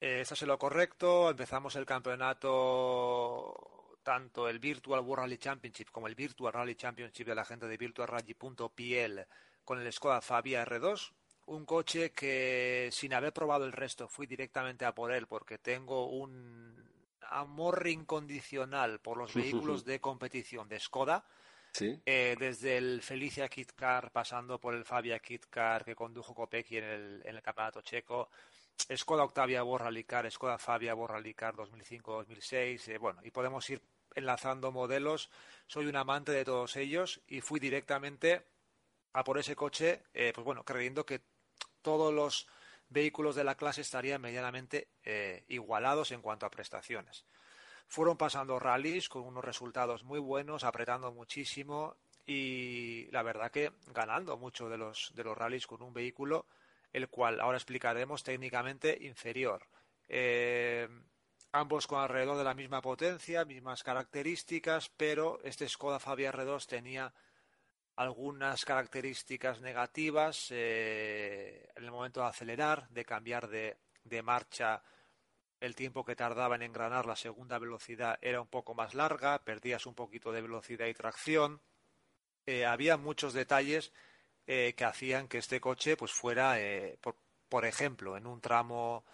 eh, 0.00 0.20
eso 0.20 0.34
es 0.34 0.42
lo 0.42 0.58
correcto. 0.58 1.30
Empezamos 1.30 1.76
el 1.76 1.86
campeonato, 1.86 3.73
tanto 4.04 4.48
el 4.48 4.60
Virtual 4.60 5.00
World 5.00 5.22
Rally 5.22 5.38
Championship 5.38 5.90
como 5.90 6.06
el 6.06 6.14
Virtual 6.14 6.52
Rally 6.52 6.76
Championship 6.76 7.26
de 7.26 7.34
la 7.34 7.44
gente 7.44 7.66
de 7.66 7.76
virtualrally.pl 7.76 9.26
con 9.64 9.80
el 9.80 9.92
Skoda 9.92 10.20
Fabia 10.20 10.64
R2. 10.64 11.10
Un 11.46 11.64
coche 11.64 12.12
que 12.12 12.88
sin 12.92 13.12
haber 13.14 13.32
probado 13.32 13.64
el 13.64 13.72
resto 13.72 14.06
fui 14.06 14.26
directamente 14.26 14.84
a 14.84 14.94
por 14.94 15.10
él 15.12 15.26
porque 15.26 15.58
tengo 15.58 16.06
un 16.06 16.84
amor 17.30 17.86
incondicional 17.86 19.00
por 19.00 19.16
los 19.16 19.34
vehículos 19.34 19.84
de 19.84 20.00
competición 20.00 20.68
de 20.68 20.78
Skoda. 20.78 21.24
Eh, 21.76 22.36
desde 22.38 22.76
el 22.76 23.02
Felicia 23.02 23.48
Kit 23.48 23.72
Car 23.72 24.12
pasando 24.12 24.60
por 24.60 24.74
el 24.74 24.84
Fabia 24.84 25.18
Kit 25.18 25.46
Car 25.50 25.84
que 25.84 25.96
condujo 25.96 26.32
Kopecky 26.32 26.76
en 26.76 26.84
el, 26.84 27.22
en 27.24 27.34
el 27.34 27.42
campeonato 27.42 27.80
checo, 27.80 28.30
Skoda 28.94 29.24
Octavia 29.24 29.62
Borralicar, 29.62 30.30
Skoda 30.30 30.58
Fabia 30.58 30.94
Borralicar 30.94 31.54
2005-2006, 31.54 32.88
eh, 32.88 32.98
bueno, 32.98 33.20
y 33.24 33.30
podemos 33.30 33.68
ir 33.70 33.82
enlazando 34.14 34.72
modelos. 34.72 35.30
Soy 35.66 35.86
un 35.86 35.96
amante 35.96 36.32
de 36.32 36.44
todos 36.44 36.76
ellos 36.76 37.20
y 37.26 37.40
fui 37.40 37.60
directamente 37.60 38.44
a 39.12 39.24
por 39.24 39.38
ese 39.38 39.54
coche, 39.56 40.02
eh, 40.12 40.32
pues 40.34 40.44
bueno, 40.44 40.64
creyendo 40.64 41.06
que 41.06 41.20
todos 41.82 42.12
los 42.12 42.48
vehículos 42.88 43.34
de 43.34 43.44
la 43.44 43.56
clase 43.56 43.80
estarían 43.80 44.20
medianamente 44.20 44.88
eh, 45.04 45.44
igualados 45.48 46.10
en 46.10 46.20
cuanto 46.20 46.46
a 46.46 46.50
prestaciones. 46.50 47.24
Fueron 47.86 48.16
pasando 48.16 48.58
rallies 48.58 49.08
con 49.08 49.22
unos 49.22 49.44
resultados 49.44 50.04
muy 50.04 50.18
buenos, 50.18 50.64
apretando 50.64 51.12
muchísimo 51.12 51.96
y 52.26 53.08
la 53.10 53.22
verdad 53.22 53.50
que 53.50 53.72
ganando 53.92 54.36
mucho 54.36 54.68
de 54.68 54.78
los, 54.78 55.12
de 55.14 55.24
los 55.24 55.36
rallies 55.36 55.66
con 55.66 55.82
un 55.82 55.92
vehículo 55.92 56.46
el 56.94 57.08
cual 57.08 57.40
ahora 57.40 57.58
explicaremos 57.58 58.22
técnicamente 58.22 58.96
inferior. 59.02 59.66
Eh, 60.08 60.88
ambos 61.54 61.86
con 61.86 62.00
alrededor 62.00 62.36
de 62.36 62.44
la 62.44 62.54
misma 62.54 62.82
potencia, 62.82 63.44
mismas 63.44 63.84
características, 63.84 64.90
pero 64.96 65.38
este 65.44 65.68
Skoda 65.68 66.00
Fabia 66.00 66.32
R2 66.32 66.66
tenía 66.66 67.14
algunas 67.94 68.64
características 68.64 69.60
negativas 69.60 70.48
eh, 70.50 71.68
en 71.76 71.84
el 71.84 71.92
momento 71.92 72.20
de 72.20 72.26
acelerar, 72.26 72.88
de 72.88 73.04
cambiar 73.04 73.48
de, 73.48 73.78
marcha. 74.24 74.82
El 75.60 75.76
tiempo 75.76 76.04
que 76.04 76.16
tardaba 76.16 76.56
en 76.56 76.62
engranar 76.62 77.06
la 77.06 77.14
segunda 77.14 77.60
velocidad 77.60 78.18
era 78.20 78.40
un 78.40 78.48
poco 78.48 78.74
más 78.74 78.92
larga, 78.94 79.38
perdías 79.44 79.86
un 79.86 79.94
poquito 79.94 80.32
de 80.32 80.42
velocidad 80.42 80.86
y 80.86 80.94
tracción. 80.94 81.60
Eh, 82.46 82.66
había 82.66 82.96
muchos 82.96 83.32
detalles 83.32 83.92
eh, 84.48 84.74
que 84.76 84.84
hacían 84.84 85.28
que 85.28 85.38
este 85.38 85.60
coche 85.60 85.96
pues 85.96 86.10
fuera, 86.10 86.60
eh, 86.60 86.98
por, 87.48 87.64
ejemplo, 87.64 88.16
en 88.16 88.26
un 88.26 88.40
tramo 88.40 89.04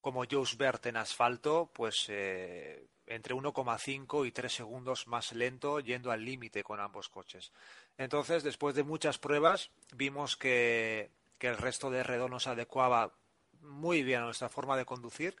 como 0.00 0.24
Bert 0.56 0.86
en 0.86 0.96
asfalto, 0.96 1.70
pues 1.72 2.06
eh, 2.08 2.86
entre 3.06 3.34
1,5 3.34 4.26
y 4.26 4.32
3 4.32 4.52
segundos 4.52 5.06
más 5.06 5.32
lento 5.32 5.80
yendo 5.80 6.10
al 6.10 6.24
límite 6.24 6.62
con 6.62 6.80
ambos 6.80 7.08
coches. 7.08 7.52
Entonces, 7.96 8.42
después 8.42 8.74
de 8.74 8.84
muchas 8.84 9.18
pruebas, 9.18 9.70
vimos 9.94 10.36
que, 10.36 11.10
el 11.40 11.56
resto 11.56 11.90
de 11.90 12.02
R2 12.02 12.28
nos 12.28 12.46
adecuaba 12.46 13.12
muy 13.60 14.02
bien 14.02 14.20
a 14.20 14.24
nuestra 14.24 14.48
forma 14.48 14.76
de 14.76 14.84
conducir 14.84 15.36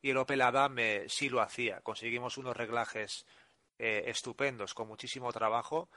y 0.00 0.10
el 0.10 0.16
Opel 0.16 0.40
Adam 0.42 0.76
sí 1.08 1.28
lo 1.28 1.40
hacía. 1.40 1.80
Conseguimos 1.80 2.38
unos 2.38 2.56
reglajes 2.56 3.26
estupendos 3.78 4.74
con 4.74 4.88
muchísimo 4.88 5.32
trabajo 5.32 5.88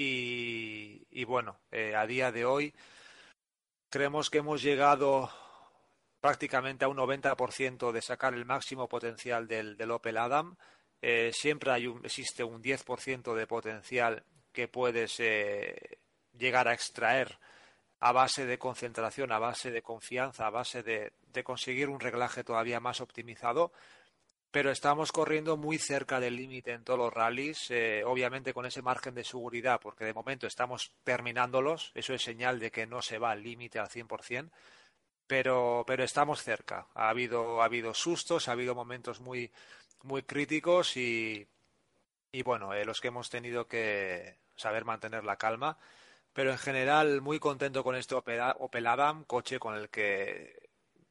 y, 0.00 1.08
y 1.10 1.24
bueno, 1.24 1.58
eh, 1.72 1.96
a 1.96 2.06
día 2.06 2.30
de 2.30 2.44
hoy 2.44 2.72
creemos 3.90 4.30
que 4.30 4.38
hemos 4.38 4.62
llegado 4.62 5.28
prácticamente 6.20 6.84
a 6.84 6.88
un 6.88 6.96
90% 6.96 7.92
de 7.92 8.02
sacar 8.02 8.34
el 8.34 8.44
máximo 8.44 8.88
potencial 8.88 9.46
del, 9.46 9.76
del 9.76 9.90
Opel 9.90 10.16
Adam. 10.16 10.56
Eh, 11.00 11.30
siempre 11.32 11.70
hay 11.70 11.86
un, 11.86 12.04
existe 12.04 12.42
un 12.42 12.62
10% 12.62 13.34
de 13.34 13.46
potencial 13.46 14.24
que 14.52 14.68
puedes 14.68 15.20
eh, 15.20 15.98
llegar 16.36 16.66
a 16.68 16.74
extraer 16.74 17.38
a 18.00 18.12
base 18.12 18.46
de 18.46 18.58
concentración, 18.58 19.32
a 19.32 19.38
base 19.38 19.70
de 19.70 19.82
confianza, 19.82 20.46
a 20.46 20.50
base 20.50 20.82
de, 20.82 21.12
conseguir 21.44 21.88
un 21.88 22.00
reglaje 22.00 22.42
todavía 22.42 22.80
más 22.80 23.00
optimizado. 23.00 23.72
Pero 24.50 24.70
estamos 24.70 25.12
corriendo 25.12 25.56
muy 25.56 25.78
cerca 25.78 26.20
del 26.20 26.36
límite 26.36 26.72
en 26.72 26.82
todos 26.82 26.98
los 26.98 27.12
rallies, 27.12 27.70
eh, 27.70 28.02
obviamente 28.04 28.54
con 28.54 28.66
ese 28.66 28.82
margen 28.82 29.14
de 29.14 29.22
seguridad, 29.22 29.78
porque 29.80 30.04
de 30.04 30.14
momento 30.14 30.46
estamos 30.46 30.92
terminándolos, 31.04 31.92
eso 31.94 32.14
es 32.14 32.22
señal 32.22 32.58
de 32.58 32.70
que 32.70 32.86
no 32.86 33.02
se 33.02 33.18
va 33.18 33.32
al 33.32 33.42
límite 33.42 33.78
al 33.78 33.88
100%, 33.88 34.50
pero, 35.28 35.84
pero 35.86 36.02
estamos 36.02 36.42
cerca. 36.42 36.88
Ha 36.94 37.10
habido, 37.10 37.62
ha 37.62 37.66
habido 37.66 37.94
sustos, 37.94 38.48
ha 38.48 38.52
habido 38.52 38.74
momentos 38.74 39.20
muy, 39.20 39.52
muy 40.02 40.22
críticos 40.22 40.96
y, 40.96 41.46
y 42.32 42.42
bueno, 42.42 42.74
eh, 42.74 42.84
los 42.84 43.00
que 43.00 43.08
hemos 43.08 43.30
tenido 43.30 43.68
que 43.68 44.38
saber 44.56 44.84
mantener 44.84 45.24
la 45.24 45.36
calma, 45.36 45.78
pero 46.32 46.50
en 46.50 46.58
general 46.58 47.20
muy 47.20 47.38
contento 47.38 47.84
con 47.84 47.94
este 47.94 48.14
Opel, 48.14 48.86
Adam, 48.86 49.24
coche 49.24 49.58
con 49.58 49.76
el 49.76 49.88
que 49.90 50.70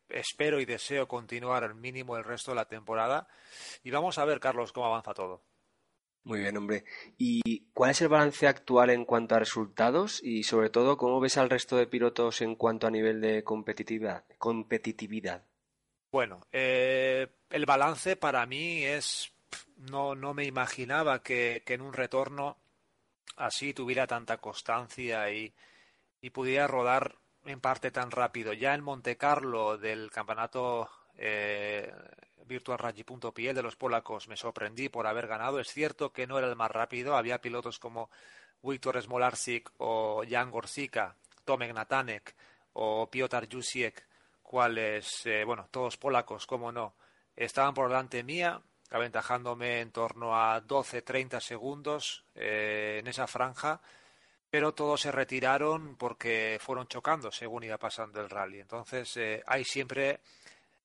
espero 0.10 0.60
y 0.60 0.66
deseo 0.66 1.08
continuar 1.08 1.64
al 1.64 1.76
mínimo 1.76 2.18
el 2.18 2.24
resto 2.24 2.52
de 2.52 2.56
la 2.56 2.66
temporada. 2.66 3.28
Y 3.84 3.92
vamos 3.92 4.18
a 4.18 4.26
ver, 4.26 4.40
Carlos, 4.40 4.72
cómo 4.72 4.88
avanza 4.88 5.14
todo. 5.14 5.42
Muy 6.28 6.42
bien, 6.42 6.58
hombre. 6.58 6.84
¿Y 7.18 7.68
cuál 7.74 7.92
es 7.92 8.02
el 8.02 8.10
balance 8.10 8.48
actual 8.48 8.90
en 8.90 9.06
cuanto 9.06 9.36
a 9.36 9.40
resultados? 9.40 10.22
Y 10.22 10.44
sobre 10.44 10.70
todo, 10.70 10.98
¿cómo 10.98 11.22
ves 11.22 11.38
al 11.38 11.50
resto 11.50 11.78
de 11.78 11.88
pilotos 11.88 12.42
en 12.42 12.56
cuanto 12.56 12.86
a 12.86 12.92
nivel 12.92 13.22
de 13.22 13.46
competitividad? 13.46 14.26
competitividad? 14.38 15.46
Bueno, 16.12 16.46
eh, 16.52 17.28
el 17.50 17.66
balance 17.66 18.18
para 18.18 18.46
mí 18.46 18.84
es. 18.84 19.32
No, 19.78 20.16
no 20.16 20.34
me 20.34 20.44
imaginaba 20.44 21.24
que, 21.24 21.64
en 21.66 21.82
un 21.82 21.94
retorno 21.94 22.58
así 23.38 23.74
tuviera 23.74 24.06
tanta 24.06 24.40
constancia 24.40 25.32
y, 25.32 25.54
y 26.20 26.30
pudiera 26.32 26.68
rodar 26.68 27.16
en 27.46 27.62
parte 27.62 27.90
tan 27.90 28.12
rápido. 28.12 28.52
Ya 28.52 28.74
en 28.74 28.84
Monte 28.84 29.16
Carlo 29.16 29.78
del 29.78 30.12
campeonato 30.12 30.90
eh, 31.16 31.90
Virtual 32.48 32.80
Rally.pl 32.80 33.54
de 33.54 33.62
los 33.62 33.76
polacos 33.76 34.28
me 34.28 34.38
sorprendí 34.38 34.90
por 34.90 35.08
haber 35.08 35.28
ganado. 35.28 35.60
Es 35.60 35.70
cierto 35.70 36.12
que 36.12 36.28
no 36.28 36.38
era 36.38 36.48
el 36.48 36.56
más 36.56 36.72
rápido, 36.72 37.16
había 37.16 37.42
pilotos 37.42 37.80
como 37.80 38.10
Wiktor 38.64 39.02
Smolarczyk 39.02 39.72
o 39.78 40.24
Jan 40.28 40.52
Gorsica, 40.52 41.16
Tomek 41.46 41.74
Natanek 41.74 42.36
o 42.74 43.10
Piotr 43.10 43.48
Jusiek, 43.52 44.06
cuales, 44.44 45.26
eh, 45.26 45.44
bueno, 45.44 45.68
todos 45.72 45.98
polacos, 45.98 46.46
como 46.48 46.72
no, 46.72 46.96
estaban 47.36 47.74
por 47.74 47.90
delante 47.90 48.24
mía, 48.24 48.62
aventajándome 48.92 49.82
en 49.82 49.92
torno 49.92 50.36
a 50.36 50.62
12-30 50.62 51.40
segundos 51.42 52.24
eh, 52.36 52.98
en 53.00 53.08
esa 53.08 53.28
franja 53.28 53.82
pero 54.50 54.74
todos 54.74 55.02
se 55.02 55.12
retiraron 55.12 55.96
porque 55.98 56.58
fueron 56.62 56.88
chocando 56.88 57.32
según 57.32 57.64
iba 57.64 57.78
pasando 57.78 58.22
el 58.22 58.30
rally. 58.30 58.60
Entonces, 58.60 59.16
eh, 59.18 59.44
hay 59.46 59.64
siempre 59.64 60.22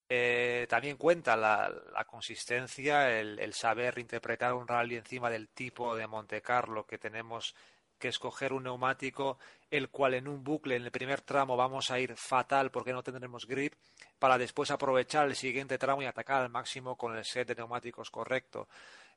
eh, 0.08 0.66
también 0.68 0.96
cuenta 0.96 1.36
la, 1.36 2.04
consistencia, 2.06 3.18
el, 3.18 3.54
saber 3.54 3.98
interpretar 3.98 4.52
un 4.54 4.68
rally 4.68 4.96
encima 4.96 5.30
del 5.30 5.48
tipo 5.48 5.96
de 5.96 6.06
Monte 6.06 6.42
Carlo 6.42 6.86
que 6.86 6.98
tenemos 6.98 7.54
que 7.98 8.08
escoger 8.08 8.52
un 8.52 8.64
neumático, 8.64 9.38
el 9.70 9.88
cual 9.88 10.14
en 10.14 10.28
un 10.28 10.42
bucle, 10.42 10.76
en 10.76 10.82
el 10.82 10.90
primer 10.90 11.20
tramo, 11.20 11.56
vamos 11.56 11.90
a 11.90 12.00
ir 12.00 12.16
fatal 12.16 12.70
porque 12.70 12.92
no 12.92 13.02
tendremos 13.02 13.46
grip, 13.46 13.74
para 14.18 14.36
después 14.38 14.70
aprovechar 14.70 15.28
el 15.28 15.36
siguiente 15.36 15.78
tramo 15.78 16.02
y 16.02 16.06
atacar 16.06 16.42
al 16.42 16.50
máximo 16.50 16.96
con 16.96 17.16
el 17.16 17.24
set 17.24 17.48
de 17.48 17.54
neumáticos 17.54 18.10
correcto. 18.10 18.68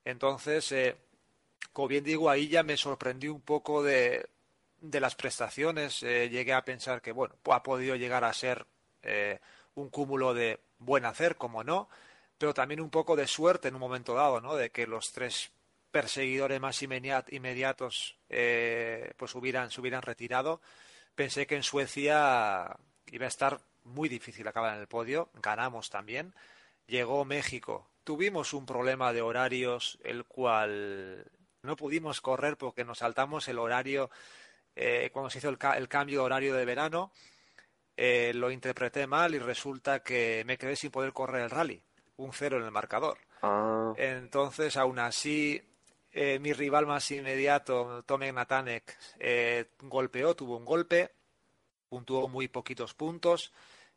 Entonces, 0.06 0.72
eh, 0.72 0.96
como 1.74 1.88
bien 1.88 2.04
digo, 2.04 2.30
ahí 2.30 2.48
ya 2.48 2.64
me 2.64 2.78
sorprendí 2.78 3.28
un 3.28 3.42
poco 3.42 3.84
de, 3.84 4.30
de 4.80 5.00
las 5.00 5.16
prestaciones 5.16 6.04
eh, 6.04 6.30
llegué 6.30 6.54
a 6.54 6.64
pensar 6.64 7.02
que 7.02 7.12
bueno 7.12 7.36
ha 7.46 7.64
podido 7.64 7.96
llegar 7.96 8.24
a 8.24 8.34
ser 8.34 8.66
un 9.76 9.90
cúmulo 9.90 10.34
de 10.34 10.60
buen 10.80 11.06
hacer 11.06 11.36
como 11.36 11.64
no 11.64 11.90
pero 12.38 12.54
también 12.54 12.82
un 12.82 12.90
poco 12.90 13.16
de 13.16 13.28
suerte 13.28 13.68
en 13.68 13.76
un 13.76 13.80
momento 13.80 14.14
dado 14.14 14.42
no 14.42 14.56
de 14.56 14.70
que 14.70 14.88
los 14.88 15.12
tres 15.12 15.52
perseguidores 15.96 16.60
más 16.60 16.82
inmediatos 16.84 18.18
eh, 18.28 19.14
pues 19.16 19.34
hubieran 19.36 19.72
se 19.72 19.80
hubieran 19.80 20.02
retirado. 20.02 20.60
Pensé 21.16 21.48
que 21.48 21.56
en 21.56 21.64
Suecia 21.64 22.76
iba 23.12 23.26
a 23.26 23.30
estar 23.30 23.62
muy 23.86 24.10
difícil 24.10 24.46
acabar 24.46 24.76
en 24.76 24.82
el 24.82 24.88
podio. 24.88 25.30
Ganamos 25.36 25.90
también. 25.90 26.34
Llegó 26.88 27.24
México. 27.24 27.88
Tuvimos 28.04 28.54
un 28.54 28.66
problema 28.66 29.14
de 29.14 29.22
horarios 29.22 29.98
el 30.04 30.26
cual 30.26 31.26
no 31.62 31.78
pudimos 31.78 32.20
correr 32.20 32.58
porque 32.58 32.84
nos 32.84 32.98
saltamos 32.98 33.48
el 33.48 33.58
horario 33.58 34.10
eh, 34.76 35.10
cuando 35.14 35.30
se 35.30 35.38
hizo 35.38 35.48
el, 35.48 35.58
el, 35.78 35.88
cambio 35.88 36.20
de 36.20 36.26
horario 36.26 36.56
de 36.56 36.66
verano, 36.66 37.14
eh, 37.98 38.34
lo 38.34 38.52
interpreté 38.52 39.08
mal 39.08 39.36
y 39.36 39.40
resulta 39.40 40.04
que 40.04 40.44
me 40.46 40.58
quedé 40.58 40.76
sin 40.76 40.92
poder 40.92 41.14
correr 41.14 41.44
el 41.44 41.50
rally, 41.50 41.82
un 42.18 42.34
cero 42.34 42.58
en 42.58 42.64
el 42.64 42.72
marcador. 42.72 43.18
Ah. 43.42 43.94
Entonces, 43.98 44.76
aún 44.78 45.00
así, 45.00 45.62
eh, 46.12 46.40
mi 46.40 46.54
rival 46.54 46.86
más 46.86 47.10
inmediato, 47.12 48.04
Tomek 48.04 48.34
Natanek, 48.34 48.98
eh, 49.20 49.70
golpeó, 49.82 50.36
tuvo 50.36 50.58
un 50.58 50.66
golpe, 50.66 51.12
puntuó 51.90 52.28
muy 52.28 52.48
poquitos 52.48 52.94
puntos 52.94 53.54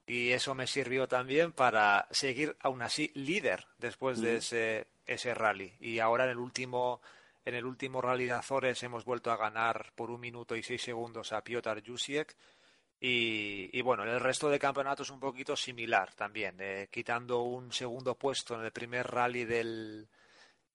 y 0.07 0.33
eso 0.33 0.55
me 0.55 0.67
sirvió 0.67 1.07
también 1.09 1.53
para 1.53 2.07
seguir, 2.11 2.57
aún 2.61 2.83
así, 2.83 3.11
líder 3.15 3.67
después 3.79 4.19
mm. 4.19 4.23
de 4.23 4.37
ese, 4.37 4.87
ese 5.07 5.35
rally. 5.35 5.75
Y 5.81 5.99
ahora 5.99 6.25
en 6.25 6.31
el 6.31 6.39
último 6.39 7.01
en 7.45 7.55
el 7.55 7.65
último 7.65 8.03
rally 8.03 8.27
de 8.27 8.33
Azores 8.33 8.83
hemos 8.83 9.07
vuelto 9.07 9.31
a 9.31 9.37
ganar 9.39 9.93
por 9.95 10.11
un 10.11 10.21
minuto 10.21 10.55
y 10.55 10.63
seis 10.63 10.83
segundos 10.83 11.33
a 11.33 11.43
Piotr 11.43 11.83
Jusiek. 11.83 12.37
Y, 13.01 13.71
y, 13.73 13.81
bueno, 13.83 14.03
en 14.03 14.09
el 14.09 14.21
resto 14.21 14.49
de 14.49 14.59
campeonatos 14.59 15.11
un 15.11 15.21
poquito 15.21 15.55
similar 15.57 16.15
también, 16.15 16.57
eh, 16.59 16.89
quitando 16.91 17.43
un 17.43 17.73
segundo 17.73 18.17
puesto 18.17 18.57
en 18.57 18.65
el 18.65 18.73
primer 18.73 19.07
rally 19.07 19.45
del, 19.45 20.09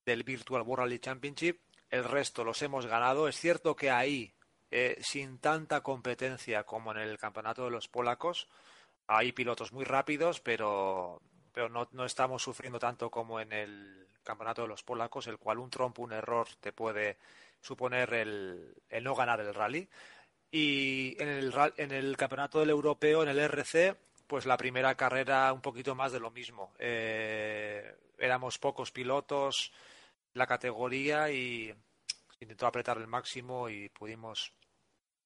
del 0.06 0.24
Virtual 0.24 0.62
World 0.62 0.86
Rally 0.86 1.00
Championship. 1.00 1.60
El 1.90 2.06
resto 2.06 2.44
los 2.44 2.62
hemos 2.62 2.86
ganado. 2.86 3.28
Es 3.28 3.38
cierto 3.38 3.76
que 3.76 3.92
ahí, 3.92 4.34
eh, 4.72 4.98
sin 5.02 5.38
tanta 5.40 5.82
competencia 5.82 6.64
como 6.64 6.92
en 6.92 7.00
el 7.00 7.18
campeonato 7.18 7.66
de 7.66 7.72
los 7.72 7.88
polacos, 7.90 8.48
hay 9.08 9.34
pilotos 9.34 9.74
muy 9.74 9.84
rápidos, 9.84 10.40
pero, 10.40 11.22
pero 11.52 11.70
no, 11.70 11.90
no 11.92 12.06
estamos 12.06 12.42
sufriendo 12.42 12.80
tanto 12.80 13.12
como 13.12 13.40
en 13.42 13.52
el 13.52 14.08
campeonato 14.24 14.62
de 14.62 14.70
los 14.70 14.82
polacos, 14.84 15.28
el 15.28 15.38
cual 15.38 15.60
un 15.60 15.70
trompo, 15.70 16.02
un 16.02 16.14
error 16.14 16.48
te 16.62 16.72
puede 16.72 17.18
suponer 17.62 18.14
el, 18.14 18.74
el 18.90 19.04
no 19.04 19.14
ganar 19.14 19.42
el 19.42 19.54
rally. 19.54 19.90
Y 20.56 21.16
en 21.20 21.30
el, 21.30 21.52
en 21.78 21.92
el 21.92 22.16
campeonato 22.16 22.60
del 22.60 22.70
europeo, 22.70 23.24
en 23.24 23.30
el 23.30 23.40
RC, 23.40 23.96
pues 24.28 24.46
la 24.46 24.56
primera 24.56 24.94
carrera 24.94 25.52
un 25.52 25.62
poquito 25.62 25.96
más 25.96 26.12
de 26.12 26.20
lo 26.20 26.30
mismo. 26.30 26.76
Eh, 26.78 27.98
éramos 28.20 28.60
pocos 28.60 28.92
pilotos 28.92 29.74
la 30.34 30.46
categoría 30.46 31.32
y 31.32 31.74
intentó 32.40 32.68
apretar 32.68 32.98
el 33.00 33.08
máximo 33.08 33.68
y 33.68 33.90
pudimos 33.90 34.54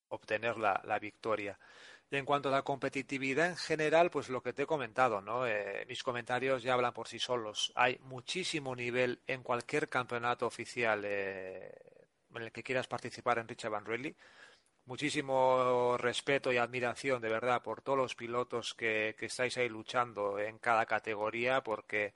obtener 0.07 0.55
la, 0.57 0.81
la 0.85 0.97
victoria. 0.97 1.59
Y 2.09 2.15
en 2.15 2.23
cuanto 2.23 2.47
a 2.47 2.53
la 2.53 2.61
competitividad 2.61 3.47
en 3.49 3.57
general, 3.57 4.09
pues 4.09 4.29
lo 4.29 4.41
que 4.41 4.53
te 4.53 4.63
he 4.63 4.65
comentado, 4.65 5.19
¿no? 5.19 5.45
Eh, 5.45 5.85
mis 5.89 6.03
comentarios 6.03 6.63
ya 6.63 6.73
hablan 6.73 6.93
por 6.93 7.09
sí 7.09 7.19
solos. 7.19 7.73
Hay 7.75 7.99
muchísimo 8.03 8.73
nivel 8.73 9.19
en 9.27 9.43
cualquier 9.43 9.89
campeonato 9.89 10.47
oficial 10.47 11.01
eh, 11.03 11.69
en 12.33 12.43
el 12.43 12.51
que 12.53 12.63
quieras 12.63 12.87
participar 12.87 13.39
en 13.39 13.47
Richard 13.49 13.71
Van 13.71 13.85
Rally. 13.85 14.15
Muchísimo 14.87 15.97
respeto 15.97 16.51
y 16.51 16.57
admiración, 16.57 17.21
de 17.21 17.29
verdad, 17.29 17.61
por 17.61 17.81
todos 17.81 17.97
los 17.97 18.15
pilotos 18.15 18.73
que, 18.73 19.15
que 19.19 19.27
estáis 19.27 19.57
ahí 19.57 19.67
luchando 19.67 20.39
en 20.39 20.57
cada 20.59 20.85
categoría, 20.85 21.61
porque 21.61 22.13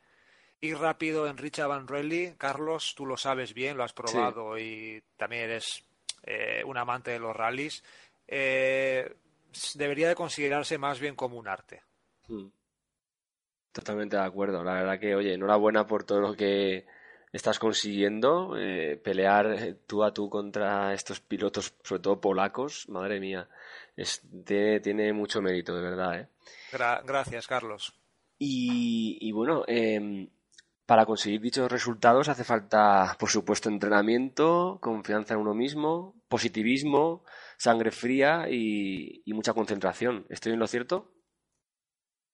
ir 0.61 0.77
rápido 0.77 1.27
en 1.27 1.37
Richard 1.37 1.67
Van 1.67 1.87
Rally, 1.87 2.35
Carlos, 2.37 2.93
tú 2.95 3.05
lo 3.05 3.17
sabes 3.17 3.53
bien, 3.53 3.75
lo 3.75 3.83
has 3.83 3.93
probado 3.93 4.55
sí. 4.55 4.63
y 4.63 5.01
también 5.17 5.43
eres 5.43 5.83
eh, 6.23 6.63
un 6.65 6.77
amante 6.77 7.11
de 7.11 7.19
los 7.19 7.35
rallies. 7.35 7.83
Eh, 8.27 9.17
debería 9.75 10.07
de 10.07 10.15
considerarse 10.15 10.77
más 10.77 10.99
bien 10.99 11.15
como 11.15 11.37
un 11.37 11.47
arte. 11.47 11.83
Hmm. 12.27 12.47
Totalmente 13.71 14.15
de 14.15 14.23
acuerdo. 14.23 14.63
La 14.63 14.73
verdad 14.73 14.99
que, 14.99 15.15
oye, 15.15 15.33
enhorabuena 15.33 15.87
por 15.87 16.03
todo 16.03 16.21
lo 16.21 16.35
que 16.35 16.85
estás 17.31 17.59
consiguiendo. 17.59 18.57
Eh, 18.57 18.99
pelear 19.03 19.75
tú 19.87 20.03
a 20.03 20.13
tú 20.13 20.29
contra 20.29 20.93
estos 20.93 21.19
pilotos, 21.19 21.73
sobre 21.83 22.01
todo 22.01 22.21
polacos, 22.21 22.87
madre 22.89 23.19
mía, 23.19 23.47
es, 23.95 24.21
tiene, 24.45 24.79
tiene 24.79 25.13
mucho 25.13 25.41
mérito, 25.41 25.75
de 25.75 25.81
verdad. 25.81 26.19
¿eh? 26.19 26.27
Gra 26.71 27.01
gracias, 27.05 27.47
Carlos. 27.47 27.93
Y, 28.37 29.17
y 29.21 29.31
bueno, 29.31 29.63
eh, 29.67 30.27
Para 30.85 31.05
conseguir 31.05 31.39
dichos 31.39 31.71
resultados 31.71 32.27
hace 32.27 32.43
falta, 32.43 33.15
por 33.17 33.29
supuesto, 33.29 33.69
entrenamiento, 33.69 34.77
confianza 34.81 35.35
en 35.35 35.39
uno 35.39 35.53
mismo, 35.53 36.15
positivismo, 36.27 37.23
sangre 37.57 37.91
fría 37.91 38.49
y, 38.49 39.23
mucha 39.27 39.53
concentración. 39.53 40.25
¿Estoy 40.29 40.53
en 40.53 40.59
lo 40.59 40.67
cierto? 40.67 41.09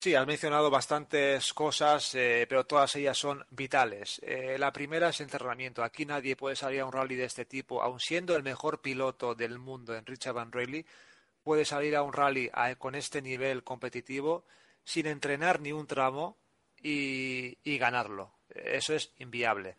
Sí, 0.07 0.15
has 0.15 0.25
mencionado 0.25 0.69
bastantes 0.69 1.53
cosas, 1.53 2.15
eh, 2.15 2.45
pero 2.47 2.65
todas 2.65 2.95
ellas 2.95 3.17
son 3.17 3.45
vitales. 3.49 4.21
Eh, 4.23 4.55
la 4.57 4.71
primera 4.71 5.09
es 5.09 5.19
entrenamiento. 5.19 5.83
Aquí 5.83 6.05
nadie 6.05 6.37
puede 6.37 6.55
salir 6.55 6.79
a 6.79 6.85
un 6.85 6.93
rally 6.93 7.15
de 7.15 7.25
este 7.25 7.43
tipo, 7.43 7.81
aun 7.81 7.99
siendo 7.99 8.33
el 8.33 8.41
mejor 8.41 8.79
piloto 8.79 9.35
del 9.35 9.59
mundo 9.59 9.93
en 9.97 10.05
Richard 10.05 10.33
Van 10.33 10.49
Rayleigh, 10.49 10.85
puede 11.43 11.65
salir 11.65 11.93
a 11.97 12.03
un 12.03 12.13
rally 12.13 12.49
con 12.77 12.95
este 12.95 13.21
nivel 13.21 13.65
competitivo 13.65 14.45
sin 14.81 15.07
entrenar 15.07 15.59
ni 15.59 15.73
un 15.73 15.85
tramo 15.85 16.37
y, 16.81 17.57
ganarlo. 17.77 18.31
Eso 18.47 18.93
es 18.93 19.11
inviable. 19.17 19.75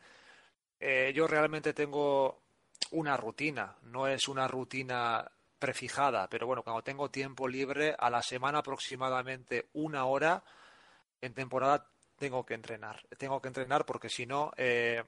Eh, 0.78 1.10
yo 1.16 1.26
realmente 1.26 1.72
tengo 1.72 2.42
una 2.90 3.16
rutina, 3.16 3.78
no 3.84 4.06
es 4.06 4.28
una 4.28 4.46
rutina 4.46 5.26
prefijada, 5.58 6.28
pero 6.28 6.46
bueno, 6.46 6.62
cuando 6.62 6.82
tengo 6.82 7.10
tiempo 7.10 7.48
libre, 7.48 7.94
a 7.98 8.10
la 8.10 8.22
semana 8.22 8.58
aproximadamente 8.58 9.68
una 9.72 10.04
hora 10.04 10.44
en 11.20 11.34
temporada 11.34 11.90
tengo 12.16 12.44
que 12.44 12.54
entrenar. 12.54 13.06
Tengo 13.16 13.40
que 13.40 13.48
entrenar 13.48 13.86
porque 13.86 14.08
si 14.08 14.26
no, 14.26 14.52
eh, 14.56 15.04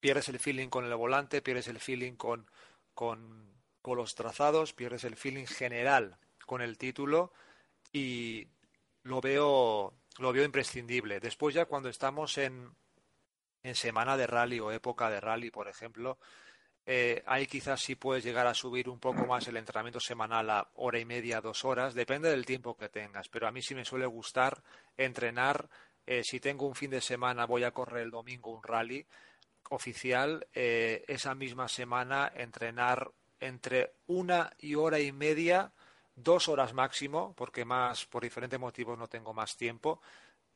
pierdes 0.00 0.28
el 0.28 0.38
feeling 0.38 0.68
con 0.68 0.84
el 0.84 0.94
volante, 0.94 1.42
pierdes 1.42 1.68
el 1.68 1.78
feeling 1.78 2.14
con, 2.14 2.46
con, 2.94 3.52
con, 3.82 3.96
los 3.96 4.14
trazados, 4.14 4.72
pierdes 4.72 5.04
el 5.04 5.16
feeling 5.16 5.46
general 5.46 6.18
con 6.46 6.62
el 6.62 6.78
título 6.78 7.32
y 7.92 8.48
lo 9.02 9.20
veo, 9.20 9.94
lo 10.18 10.32
veo 10.32 10.44
imprescindible. 10.44 11.20
Después 11.20 11.54
ya 11.54 11.66
cuando 11.66 11.88
estamos 11.88 12.38
en, 12.38 12.74
en 13.62 13.74
semana 13.74 14.16
de 14.16 14.26
rally 14.26 14.60
o 14.60 14.72
época 14.72 15.10
de 15.10 15.20
rally, 15.20 15.50
por 15.50 15.68
ejemplo, 15.68 16.18
eh, 16.92 17.22
ahí 17.26 17.46
quizás 17.46 17.80
sí 17.80 17.94
puedes 17.94 18.24
llegar 18.24 18.48
a 18.48 18.52
subir 18.52 18.88
un 18.88 18.98
poco 18.98 19.24
más 19.24 19.46
el 19.46 19.56
entrenamiento 19.56 20.00
semanal 20.00 20.50
a 20.50 20.68
hora 20.74 20.98
y 20.98 21.04
media, 21.04 21.40
dos 21.40 21.64
horas, 21.64 21.94
depende 21.94 22.28
del 22.28 22.44
tiempo 22.44 22.76
que 22.76 22.88
tengas, 22.88 23.28
pero 23.28 23.46
a 23.46 23.52
mí 23.52 23.62
sí 23.62 23.76
me 23.76 23.84
suele 23.84 24.06
gustar 24.06 24.60
entrenar. 24.96 25.68
Eh, 26.04 26.24
si 26.24 26.40
tengo 26.40 26.66
un 26.66 26.74
fin 26.74 26.90
de 26.90 27.00
semana, 27.00 27.46
voy 27.46 27.62
a 27.62 27.70
correr 27.70 28.02
el 28.02 28.10
domingo 28.10 28.50
un 28.50 28.64
rally 28.64 29.06
oficial, 29.68 30.48
eh, 30.52 31.04
esa 31.06 31.36
misma 31.36 31.68
semana 31.68 32.32
entrenar 32.34 33.12
entre 33.38 33.92
una 34.08 34.52
y 34.58 34.74
hora 34.74 34.98
y 34.98 35.12
media, 35.12 35.72
dos 36.16 36.48
horas 36.48 36.74
máximo, 36.74 37.34
porque 37.36 37.64
más 37.64 38.04
por 38.06 38.24
diferentes 38.24 38.58
motivos 38.58 38.98
no 38.98 39.06
tengo 39.06 39.32
más 39.32 39.56
tiempo, 39.56 40.00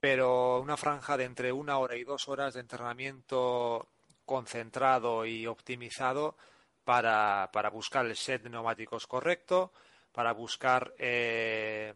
pero 0.00 0.58
una 0.60 0.76
franja 0.76 1.16
de 1.16 1.26
entre 1.26 1.52
una 1.52 1.78
hora 1.78 1.94
y 1.94 2.02
dos 2.02 2.28
horas 2.28 2.54
de 2.54 2.60
entrenamiento 2.60 3.88
concentrado 4.24 5.26
y 5.26 5.46
optimizado 5.46 6.36
para, 6.84 7.50
para 7.52 7.70
buscar 7.70 8.06
el 8.06 8.16
set 8.16 8.42
de 8.42 8.50
neumáticos 8.50 9.06
correcto, 9.06 9.72
para 10.12 10.32
buscar 10.32 10.94
eh, 10.98 11.94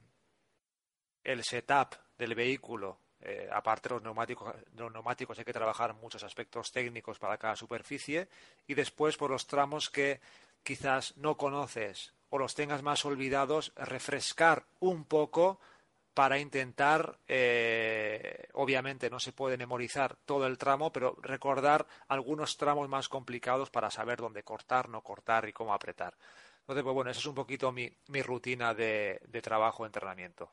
el 1.24 1.44
setup 1.44 1.94
del 2.16 2.34
vehículo. 2.34 2.98
Eh, 3.20 3.48
aparte 3.52 3.88
de 3.88 3.96
los 3.96 4.02
neumáticos, 4.02 4.54
los 4.76 4.92
neumáticos 4.92 5.38
hay 5.38 5.44
que 5.44 5.52
trabajar 5.52 5.94
muchos 5.94 6.22
aspectos 6.22 6.70
técnicos 6.70 7.18
para 7.18 7.36
cada 7.36 7.56
superficie 7.56 8.28
y 8.66 8.74
después 8.74 9.16
por 9.16 9.30
los 9.30 9.46
tramos 9.46 9.90
que 9.90 10.20
quizás 10.62 11.16
no 11.16 11.36
conoces 11.36 12.14
o 12.30 12.38
los 12.38 12.54
tengas 12.54 12.82
más 12.82 13.04
olvidados, 13.04 13.72
refrescar 13.76 14.66
un 14.80 15.04
poco 15.04 15.58
para 16.18 16.40
intentar, 16.40 17.16
eh, 17.28 18.48
obviamente 18.54 19.08
no 19.08 19.20
se 19.20 19.30
puede 19.30 19.56
memorizar 19.56 20.16
todo 20.24 20.48
el 20.48 20.58
tramo, 20.58 20.92
pero 20.92 21.16
recordar 21.22 21.86
algunos 22.08 22.56
tramos 22.56 22.88
más 22.88 23.08
complicados 23.08 23.70
para 23.70 23.88
saber 23.88 24.18
dónde 24.18 24.42
cortar, 24.42 24.88
no 24.88 25.00
cortar 25.00 25.48
y 25.48 25.52
cómo 25.52 25.72
apretar. 25.72 26.16
Entonces, 26.62 26.82
pues 26.82 26.92
bueno, 26.92 27.12
esa 27.12 27.20
es 27.20 27.26
un 27.26 27.36
poquito 27.36 27.70
mi, 27.70 27.88
mi 28.08 28.20
rutina 28.20 28.74
de, 28.74 29.20
de 29.28 29.40
trabajo, 29.40 29.86
entrenamiento. 29.86 30.50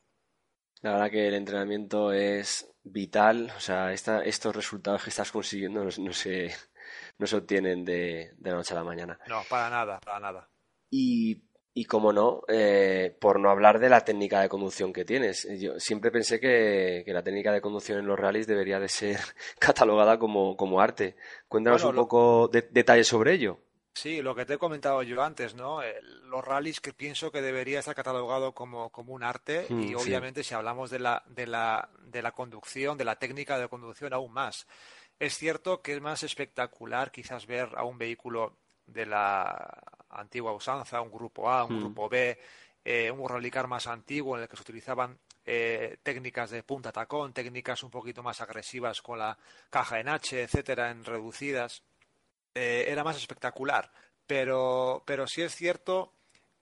La 0.83 0.91
verdad 0.91 1.09
que 1.09 1.27
el 1.29 1.33
entrenamiento 1.33 2.11
es 2.13 2.71
vital, 2.83 3.51
o 3.57 3.59
sea, 3.59 3.91
estos 3.91 4.55
resultados 4.55 5.03
que 5.03 5.09
estás 5.09 5.31
consiguiendo 5.31 5.83
no, 5.83 5.89
no, 5.97 6.13
se, 6.13 6.53
no 7.17 7.25
se 7.25 7.37
obtienen 7.37 7.83
de, 7.83 8.35
de 8.37 8.51
la 8.51 8.57
noche 8.57 8.75
a 8.75 8.77
la 8.77 8.83
mañana. 8.83 9.17
No, 9.25 9.41
para 9.49 9.71
nada, 9.71 9.99
para 9.99 10.19
nada. 10.19 10.47
Y 10.91 11.41
y 11.77 11.83
como 11.83 12.13
no, 12.13 12.41
eh, 12.47 13.17
por 13.19 13.37
no 13.37 13.49
hablar 13.49 13.79
de 13.79 13.89
la 13.89 13.99
técnica 13.99 14.39
de 14.39 14.47
conducción 14.47 14.93
que 14.93 15.03
tienes. 15.03 15.45
Yo 15.59 15.77
siempre 15.77 16.09
pensé 16.09 16.39
que, 16.39 17.03
la 17.05 17.21
técnica 17.21 17.51
de 17.51 17.59
conducción 17.59 17.99
en 17.99 18.07
los 18.07 18.17
rallies 18.17 18.47
debería 18.47 18.79
de 18.79 18.87
ser 18.87 19.19
catalogada 19.59 20.17
como, 20.17 20.55
como 20.55 20.79
arte. 20.79 21.17
Cuéntanos 21.49 21.83
un 21.83 21.93
poco 21.93 22.47
de, 22.47 22.61
detalles 22.71 23.09
sobre 23.09 23.33
ello. 23.33 23.59
Sí, 23.93 24.21
lo 24.21 24.35
que 24.35 24.45
te 24.45 24.53
he 24.53 24.57
comentado 24.57 25.03
yo 25.03 25.21
antes, 25.21 25.53
¿no? 25.53 25.81
los 26.23 26.45
rallies 26.45 26.79
que 26.79 26.93
pienso 26.93 27.29
que 27.29 27.41
debería 27.41 27.79
estar 27.79 27.95
catalogado 27.95 28.53
como, 28.53 28.89
como 28.89 29.13
un 29.13 29.23
arte 29.23 29.65
y 29.69 29.73
mm, 29.73 29.95
obviamente 29.97 30.43
si 30.43 30.53
hablamos 30.53 30.89
de 30.89 30.99
la, 30.99 31.23
de, 31.27 31.47
la, 31.47 31.89
de 32.01 32.21
la 32.21 32.31
conducción, 32.31 32.97
de 32.97 33.05
la 33.05 33.17
técnica 33.17 33.57
de 33.57 33.67
conducción 33.67 34.13
aún 34.13 34.31
más. 34.31 34.65
Es 35.19 35.37
cierto 35.37 35.81
que 35.81 35.93
es 35.93 36.01
más 36.01 36.23
espectacular 36.23 37.11
quizás 37.11 37.47
ver 37.47 37.69
a 37.75 37.83
un 37.83 37.97
vehículo 37.97 38.57
de 38.85 39.05
la 39.05 39.81
antigua 40.15 40.53
usanza, 40.53 41.01
un 41.01 41.11
grupo 41.11 41.49
A, 41.49 41.63
un 41.65 41.75
hmm. 41.75 41.79
grupo 41.79 42.09
B, 42.09 42.39
eh, 42.83 43.09
un 43.09 43.27
rallycar 43.27 43.67
más 43.67 43.87
antiguo 43.87 44.35
en 44.35 44.43
el 44.43 44.47
que 44.47 44.55
se 44.55 44.61
utilizaban 44.61 45.17
eh, 45.43 45.97
técnicas 46.03 46.51
de 46.51 46.61
punta 46.63 46.91
tacón, 46.91 47.33
técnicas 47.33 47.81
un 47.83 47.89
poquito 47.89 48.21
más 48.21 48.41
agresivas 48.41 49.01
con 49.01 49.17
la 49.17 49.37
caja 49.69 49.99
en 49.99 50.09
H, 50.09 50.43
etcétera, 50.43 50.91
en 50.91 51.03
reducidas, 51.03 51.81
eh, 52.53 52.85
era 52.87 53.03
más 53.03 53.17
espectacular. 53.17 53.91
Pero, 54.27 55.03
pero 55.05 55.27
sí 55.27 55.41
es 55.41 55.55
cierto 55.55 56.13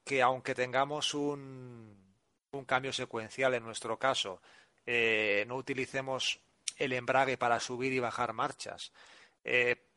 que 0.05 0.21
aunque 0.21 0.55
tengamos 0.55 1.13
un, 1.13 2.15
un 2.51 2.65
cambio 2.65 2.93
secuencial 2.93 3.53
en 3.53 3.63
nuestro 3.63 3.97
caso, 3.97 4.41
no 4.85 5.55
utilicemos 5.55 6.41
el 6.77 6.91
embrague 6.91 7.37
para 7.37 7.61
subir 7.61 7.93
y 7.93 7.99
bajar 7.99 8.33
marchas. 8.33 8.91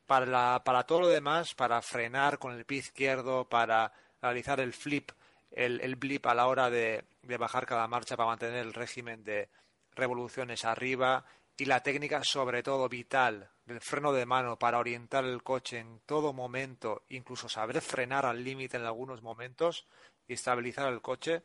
Para, 0.06 0.62
para 0.62 0.84
todo 0.84 1.00
lo 1.02 1.08
demás, 1.08 1.54
para 1.54 1.82
frenar 1.82 2.38
con 2.38 2.54
el 2.54 2.64
pie 2.64 2.78
izquierdo, 2.78 3.48
para 3.48 3.92
realizar 4.22 4.60
el 4.60 4.72
flip, 4.72 5.10
el, 5.50 5.80
el 5.80 5.96
blip 5.96 6.26
a 6.26 6.34
la 6.34 6.46
hora 6.46 6.70
de, 6.70 7.04
de 7.22 7.36
bajar 7.36 7.66
cada 7.66 7.88
marcha 7.88 8.16
para 8.16 8.28
mantener 8.28 8.64
el 8.64 8.72
régimen 8.72 9.24
de 9.24 9.48
revoluciones 9.94 10.64
arriba 10.64 11.24
y 11.56 11.64
la 11.64 11.82
técnica 11.82 12.22
sobre 12.22 12.62
todo 12.62 12.88
vital 12.88 13.50
del 13.64 13.80
freno 13.80 14.12
de 14.12 14.26
mano 14.26 14.58
para 14.58 14.78
orientar 14.78 15.24
el 15.24 15.42
coche 15.42 15.78
en 15.78 16.00
todo 16.06 16.32
momento, 16.32 17.02
incluso 17.08 17.48
saber 17.48 17.80
frenar 17.80 18.26
al 18.26 18.44
límite 18.44 18.76
en 18.76 18.84
algunos 18.84 19.22
momentos 19.22 19.86
y 20.28 20.34
estabilizar 20.34 20.92
el 20.92 21.00
coche, 21.00 21.42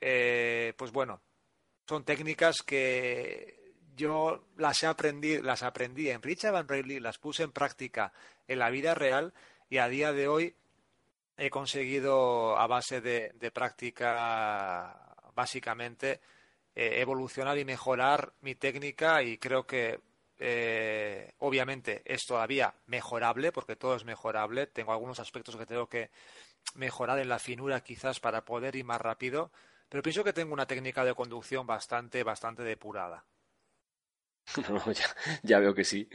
eh, 0.00 0.74
pues 0.76 0.92
bueno, 0.92 1.20
son 1.88 2.04
técnicas 2.04 2.62
que 2.62 3.63
yo 3.96 4.44
las 4.56 4.84
aprendí, 4.84 5.40
las 5.40 5.62
aprendí 5.62 6.10
en 6.10 6.22
Richard 6.22 6.52
Van 6.52 6.68
Rayleigh, 6.68 7.00
las 7.00 7.18
puse 7.18 7.42
en 7.42 7.52
práctica 7.52 8.12
en 8.48 8.58
la 8.58 8.70
vida 8.70 8.94
real 8.94 9.32
y 9.68 9.78
a 9.78 9.88
día 9.88 10.12
de 10.12 10.28
hoy 10.28 10.54
he 11.36 11.50
conseguido 11.50 12.56
a 12.56 12.66
base 12.66 13.00
de, 13.00 13.50
práctica 13.52 15.14
básicamente 15.34 16.20
eh, 16.74 17.00
evolucionar 17.00 17.58
y 17.58 17.64
mejorar 17.64 18.32
mi 18.40 18.54
técnica 18.54 19.22
y 19.22 19.38
creo 19.38 19.66
que 19.66 20.00
eh, 20.38 21.32
obviamente 21.38 22.02
es 22.04 22.24
todavía 22.26 22.74
mejorable 22.86 23.52
porque 23.52 23.76
todo 23.76 23.96
es 23.96 24.04
mejorable. 24.04 24.66
Tengo 24.66 24.92
algunos 24.92 25.20
aspectos 25.20 25.56
que 25.56 25.66
tengo 25.66 25.88
que 25.88 26.10
mejorar 26.74 27.18
en 27.18 27.28
la 27.28 27.38
finura 27.38 27.82
quizás 27.82 28.20
para 28.20 28.44
poder 28.44 28.76
ir 28.76 28.84
más 28.84 29.00
rápido 29.00 29.50
pero 29.88 30.02
pienso 30.02 30.24
que 30.24 30.32
tengo 30.32 30.52
una 30.52 30.66
técnica 30.66 31.04
de 31.04 31.14
conducción 31.14 31.66
bastante 31.66 32.22
bastante 32.22 32.62
depurada 32.62 33.24
No, 34.68 34.92
ya, 34.92 35.06
ya 35.42 35.58
veo 35.58 35.74
que 35.74 35.84
sí. 35.84 36.08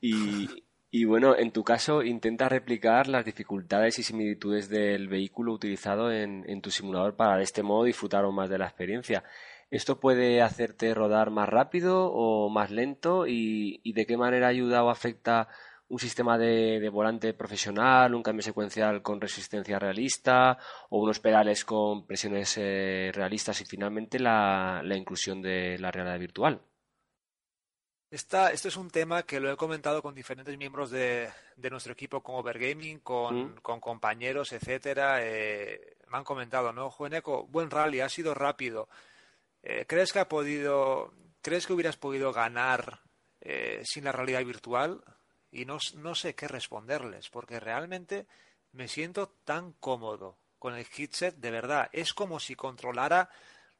Y, 0.00 1.04
bueno, 1.04 1.36
en 1.36 1.52
tu 1.52 1.62
caso, 1.62 2.02
intenta 2.02 2.48
replicar 2.48 3.06
las 3.08 3.24
dificultades 3.24 3.98
y 3.98 4.02
similitudes 4.02 4.68
del 4.68 5.08
vehículo 5.08 5.52
utilizado 5.52 6.10
en, 6.10 6.62
tu 6.62 6.70
simulador 6.70 7.16
para 7.16 7.36
de 7.36 7.42
este 7.42 7.62
modo 7.62 7.84
disfrutar 7.84 8.24
aún 8.24 8.34
más 8.34 8.48
de 8.48 8.58
la 8.58 8.66
experiencia. 8.66 9.24
¿Esto 9.70 10.00
puede 10.00 10.42
hacerte 10.42 10.94
rodar 10.94 11.30
más 11.30 11.48
rápido 11.48 12.10
o 12.12 12.48
más 12.48 12.70
lento? 12.70 13.26
¿Y, 13.26 13.92
de 13.92 14.06
qué 14.06 14.16
manera 14.16 14.48
ayuda 14.48 14.84
o 14.84 14.90
afecta 14.90 15.48
un 15.88 15.98
sistema 15.98 16.38
de, 16.38 16.88
volante 16.88 17.34
profesional, 17.34 18.14
un 18.14 18.22
cambio 18.22 18.42
secuencial 18.42 19.02
con 19.02 19.20
resistencia 19.20 19.78
realista 19.78 20.58
o 20.90 21.00
unos 21.02 21.20
pedales 21.20 21.64
con 21.64 22.06
presiones 22.06 22.56
eh, 22.58 23.10
realistas 23.14 23.60
y 23.60 23.64
finalmente 23.66 24.18
la 24.18 24.82
inclusión 24.96 25.42
de 25.42 25.78
la 25.78 25.90
realidad 25.90 26.18
virtual? 26.18 26.60
Esta, 28.10 28.52
esto 28.52 28.68
es 28.68 28.76
un 28.76 28.90
tema 28.90 29.24
que 29.24 29.40
lo 29.40 29.50
he 29.50 29.56
comentado 29.56 30.00
con 30.00 30.14
diferentes 30.14 30.56
miembros 30.56 30.90
de, 30.90 31.28
nuestro 31.70 31.92
equipo 31.92 32.22
con 32.22 32.36
Overgaming, 32.36 33.00
con, 33.00 33.36
mm. 33.36 33.54
con 33.62 33.80
compañeros, 33.80 34.52
etcétera. 34.52 35.18
Eh, 35.22 35.96
me 36.08 36.18
han 36.18 36.24
comentado, 36.24 36.72
¿no? 36.72 36.90
Jueneco, 36.90 37.46
buen 37.48 37.70
rally, 37.70 38.00
ha 38.00 38.08
sido 38.08 38.32
rápido. 38.34 38.88
Eh, 39.62 39.84
¿Crees 39.88 40.12
que 40.12 40.20
ha 40.20 40.28
podido, 40.28 41.12
crees 41.42 41.66
que 41.66 41.72
hubieras 41.72 41.96
podido 41.96 42.32
ganar 42.32 43.00
eh, 43.40 43.82
sin 43.84 44.04
la 44.04 44.12
realidad 44.12 44.44
virtual 44.44 45.02
y 45.50 45.64
no, 45.64 45.78
no 45.96 46.14
sé 46.14 46.34
qué 46.34 46.46
responderles, 46.46 47.30
porque 47.30 47.58
realmente 47.58 48.26
me 48.72 48.88
siento 48.88 49.28
tan 49.44 49.72
cómodo 49.72 50.36
con 50.58 50.74
el 50.74 50.86
headset, 50.96 51.36
de 51.36 51.50
verdad, 51.50 51.88
es 51.92 52.14
como 52.14 52.40
si 52.40 52.54
controlara, 52.54 53.30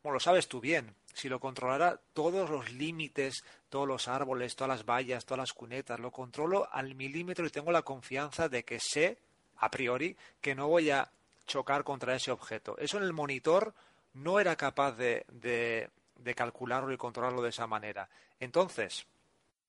como 0.03 0.15
lo 0.15 0.21
sabes 0.21 0.49
tú 0.49 0.61
bien, 0.61 0.95
si 1.15 1.29
lo 1.29 1.41
controlara 1.41 2.01
todos 2.13 2.51
los 2.51 2.73
límites, 2.73 3.45
todos 3.77 3.87
los 3.87 4.09
árboles, 4.09 4.57
todas 4.57 4.79
las 4.79 4.87
vallas, 4.87 5.27
todas 5.27 5.41
las 5.41 5.53
cunetas, 5.53 6.01
lo 6.01 6.11
controlo 6.11 6.67
al 6.73 6.95
milímetro 6.95 7.45
y 7.45 7.51
tengo 7.51 7.71
la 7.71 7.83
confianza 7.83 8.49
de 8.49 8.65
que 8.65 8.81
sé, 8.81 9.19
a 9.59 9.71
priori, 9.71 10.17
que 10.41 10.55
no 10.55 10.67
voy 10.69 10.89
a 10.89 11.11
chocar 11.47 11.85
contra 11.85 12.15
ese 12.15 12.31
objeto. 12.31 12.79
Eso 12.79 12.97
en 12.97 13.03
el 13.03 13.13
monitor 13.13 13.75
no 14.15 14.41
era 14.41 14.57
capaz 14.57 14.93
de, 14.93 15.27
de, 15.31 15.91
de 16.15 16.35
calcularlo 16.35 16.91
y 16.91 16.97
controlarlo 16.97 17.43
de 17.43 17.51
esa 17.51 17.67
manera. 17.67 18.09
Entonces, 18.41 19.07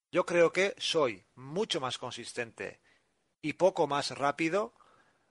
yo 0.10 0.26
creo 0.26 0.54
que 0.54 0.74
soy 0.78 1.26
mucho 1.36 1.82
más 1.82 1.98
consistente 1.98 2.80
y 3.42 3.54
poco 3.54 3.88
más 3.88 4.12
rápido, 4.12 4.72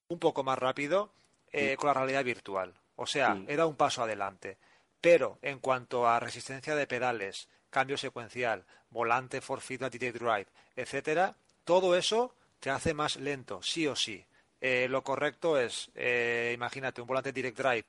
un 0.08 0.18
poco 0.18 0.44
más 0.44 0.58
rápido 0.58 1.14
eh, 1.50 1.76
con 1.78 1.86
la 1.88 1.94
realidad 1.94 2.24
virtual. 2.24 2.74
O 2.96 3.06
sea, 3.06 3.36
Sí. 3.36 3.46
he 3.48 3.56
dado 3.56 3.70
un 3.70 3.76
paso 3.76 4.02
adelante. 4.02 4.58
Pero 5.00 5.38
en 5.40 5.60
cuanto 5.60 6.06
a 6.06 6.20
resistencia 6.20 6.74
de 6.74 6.86
pedales, 6.86 7.48
cambio 7.70 7.96
secuencial, 7.96 8.64
volante 8.90 9.40
for 9.40 9.60
feedback 9.60 9.92
direct 9.92 10.18
drive, 10.18 10.46
etcétera, 10.74 11.36
todo 11.64 11.96
eso 11.96 12.34
te 12.60 12.70
hace 12.70 12.94
más 12.94 13.16
lento, 13.16 13.62
sí 13.62 13.86
o 13.86 13.96
sí. 13.96 14.24
Eh, 14.60 14.88
lo 14.88 15.02
correcto 15.02 15.58
es, 15.58 15.90
eh, 15.94 16.52
imagínate, 16.54 17.00
un 17.00 17.06
volante 17.06 17.32
direct 17.32 17.58
drive 17.58 17.84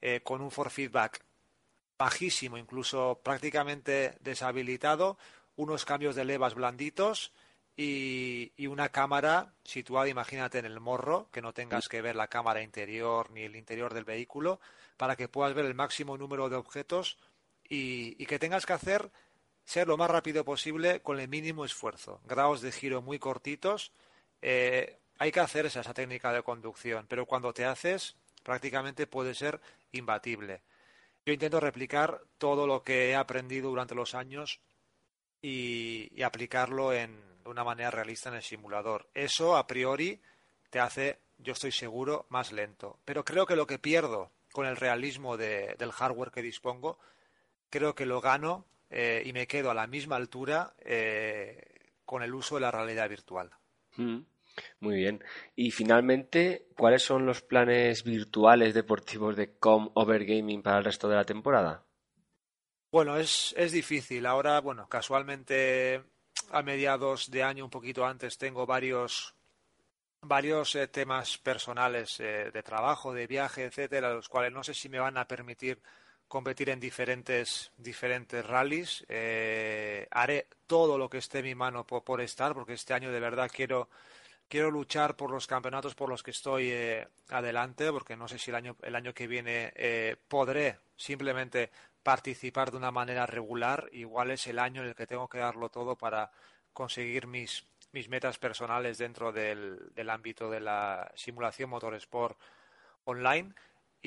eh, 0.00 0.20
con 0.22 0.40
un 0.40 0.50
for 0.50 0.70
feedback 0.70 1.22
bajísimo, 1.98 2.58
incluso 2.58 3.20
prácticamente 3.22 4.16
deshabilitado, 4.20 5.18
unos 5.56 5.84
cambios 5.84 6.14
de 6.14 6.24
levas 6.24 6.54
blanditos 6.54 7.32
y, 7.76 8.52
y 8.56 8.66
una 8.66 8.90
cámara 8.90 9.54
situada, 9.64 10.08
imagínate, 10.08 10.58
en 10.58 10.66
el 10.66 10.80
morro, 10.80 11.28
que 11.32 11.42
no 11.42 11.52
tengas 11.52 11.88
que 11.88 12.02
ver 12.02 12.16
la 12.16 12.28
cámara 12.28 12.62
interior 12.62 13.30
ni 13.30 13.42
el 13.42 13.56
interior 13.56 13.94
del 13.94 14.04
vehículo, 14.04 14.60
para 14.96 15.16
que 15.16 15.28
puedas 15.28 15.54
ver 15.54 15.64
el 15.66 15.74
máximo 15.74 16.16
número 16.16 16.48
de 16.48 16.56
objetos 16.56 17.18
y, 17.68 18.20
y 18.22 18.26
que 18.26 18.38
tengas 18.38 18.66
que 18.66 18.72
hacer 18.72 19.10
ser 19.64 19.88
lo 19.88 19.96
más 19.96 20.10
rápido 20.10 20.44
posible 20.44 21.00
con 21.02 21.18
el 21.18 21.28
mínimo 21.28 21.64
esfuerzo. 21.64 22.20
Grados 22.24 22.60
de 22.60 22.70
giro 22.72 23.02
muy 23.02 23.18
cortitos. 23.18 23.92
eh, 24.42 24.98
hay 25.18 25.32
que 25.32 25.40
hacer 25.40 25.64
esa, 25.66 25.82
técnica 25.94 26.30
de 26.32 26.42
conducción, 26.42 27.06
pero 27.08 27.24
cuando 27.26 27.52
te 27.54 27.64
haces, 27.64 28.16
prácticamente 28.42 29.06
puede 29.06 29.34
ser 29.34 29.60
imbatible. 29.92 30.62
Yo 31.24 31.32
intento 31.32 31.58
replicar 31.58 32.20
todo 32.38 32.66
lo 32.66 32.82
que 32.82 33.10
he 33.10 33.16
aprendido 33.16 33.70
durante 33.70 33.94
los 33.94 34.14
años 34.14 34.60
y, 35.42 36.08
y 36.14 36.22
aplicarlo 36.22 36.92
en, 36.92 37.18
de 37.42 37.48
una 37.50 37.64
manera 37.64 37.90
realista 37.90 38.28
en 38.28 38.36
el 38.36 38.42
simulador. 38.42 39.08
Eso, 39.14 39.56
a 39.56 39.66
priori, 39.66 40.20
te 40.70 40.80
hace, 40.80 41.18
yo 41.38 41.54
estoy 41.54 41.72
seguro, 41.72 42.26
más 42.28 42.52
lento. 42.52 42.98
Pero 43.04 43.24
creo 43.24 43.46
que 43.46 43.56
lo 43.56 43.66
que 43.66 43.78
pierdo 43.78 44.30
con 44.52 44.66
el 44.66 44.76
realismo 44.76 45.36
de- 45.36 45.74
del 45.78 45.92
hardware 45.92 46.30
que 46.30 46.42
dispongo, 46.42 46.98
creo 47.70 47.94
que 47.94 48.06
lo 48.06 48.20
gano 48.20 48.66
eh, 48.90 49.22
y 49.24 49.32
me 49.32 49.46
quedo 49.46 49.70
a 49.70 49.74
la 49.74 49.86
misma 49.86 50.16
altura 50.16 50.74
eh, 50.80 51.62
con 52.04 52.22
el 52.22 52.34
uso 52.34 52.56
de 52.56 52.60
la 52.62 52.70
realidad 52.70 53.08
virtual. 53.08 53.50
Mm, 53.96 54.18
Muy 54.80 54.96
bien. 54.96 55.22
Y 55.54 55.70
finalmente, 55.70 56.68
¿cuáles 56.76 57.02
son 57.02 57.26
los 57.26 57.42
planes 57.42 58.04
virtuales 58.04 58.74
deportivos 58.74 59.36
de 59.36 59.58
Com 59.58 59.90
Over 59.94 60.24
Gaming 60.24 60.62
para 60.62 60.78
el 60.78 60.84
resto 60.84 61.08
de 61.08 61.16
la 61.16 61.24
temporada? 61.24 61.84
Bueno, 62.90 63.16
es, 63.16 63.54
es 63.56 63.72
difícil. 63.72 64.24
Ahora, 64.26 64.60
bueno, 64.60 64.88
casualmente 64.88 66.02
a 66.50 66.62
mediados 66.62 67.30
de 67.30 67.42
año, 67.42 67.64
un 67.64 67.70
poquito 67.70 68.06
antes, 68.06 68.38
tengo 68.38 68.66
varios, 68.66 69.34
varios 70.22 70.74
eh, 70.76 70.88
temas 70.88 71.38
personales 71.38 72.20
eh, 72.20 72.50
de 72.52 72.62
trabajo, 72.62 73.12
de 73.12 73.26
viaje, 73.26 73.64
etcétera, 73.64 74.14
los 74.14 74.28
cuales 74.28 74.52
no 74.52 74.62
sé 74.64 74.74
si 74.74 74.88
me 74.88 74.98
van 74.98 75.18
a 75.18 75.26
permitir 75.28 75.80
competir 76.28 76.70
en 76.70 76.80
diferentes, 76.80 77.72
diferentes 77.76 78.44
rallies. 78.44 79.04
Eh, 79.08 80.06
haré 80.10 80.48
todo 80.66 80.98
lo 80.98 81.08
que 81.08 81.18
esté 81.18 81.38
en 81.38 81.46
mi 81.46 81.54
mano 81.54 81.86
por, 81.86 82.20
estar, 82.20 82.54
porque 82.54 82.74
este 82.74 82.94
año 82.94 83.12
de 83.12 83.20
verdad 83.20 83.50
quiero, 83.52 83.88
quiero 84.48 84.70
luchar 84.70 85.16
por 85.16 85.30
los 85.30 85.46
campeonatos 85.46 85.94
por 85.94 86.08
los 86.08 86.22
que 86.22 86.32
estoy 86.32 86.70
eh, 86.70 87.08
adelante, 87.28 87.90
porque 87.92 88.16
no 88.16 88.28
sé 88.28 88.38
si 88.38 88.50
el 88.50 88.56
año, 88.56 88.76
el 88.82 88.96
año 88.96 89.14
que 89.14 89.26
viene 89.26 89.72
eh, 89.76 90.16
podré 90.28 90.78
simplemente 90.96 91.70
participar 92.02 92.70
de 92.70 92.76
una 92.78 92.90
manera 92.90 93.26
regular. 93.26 93.88
Igual 93.92 94.30
es 94.32 94.46
el 94.46 94.58
año 94.58 94.82
en 94.82 94.88
el 94.88 94.94
que 94.94 95.06
tengo 95.06 95.28
que 95.28 95.38
darlo 95.38 95.68
todo 95.68 95.96
para 95.96 96.30
conseguir 96.72 97.26
mis, 97.26 97.64
mis 97.92 98.08
metas 98.08 98.38
personales 98.38 98.98
dentro 98.98 99.32
del, 99.32 99.92
del 99.94 100.10
ámbito 100.10 100.50
de 100.50 100.60
la 100.60 101.10
simulación 101.14 101.70
motorsport 101.70 102.38
online. 103.04 103.54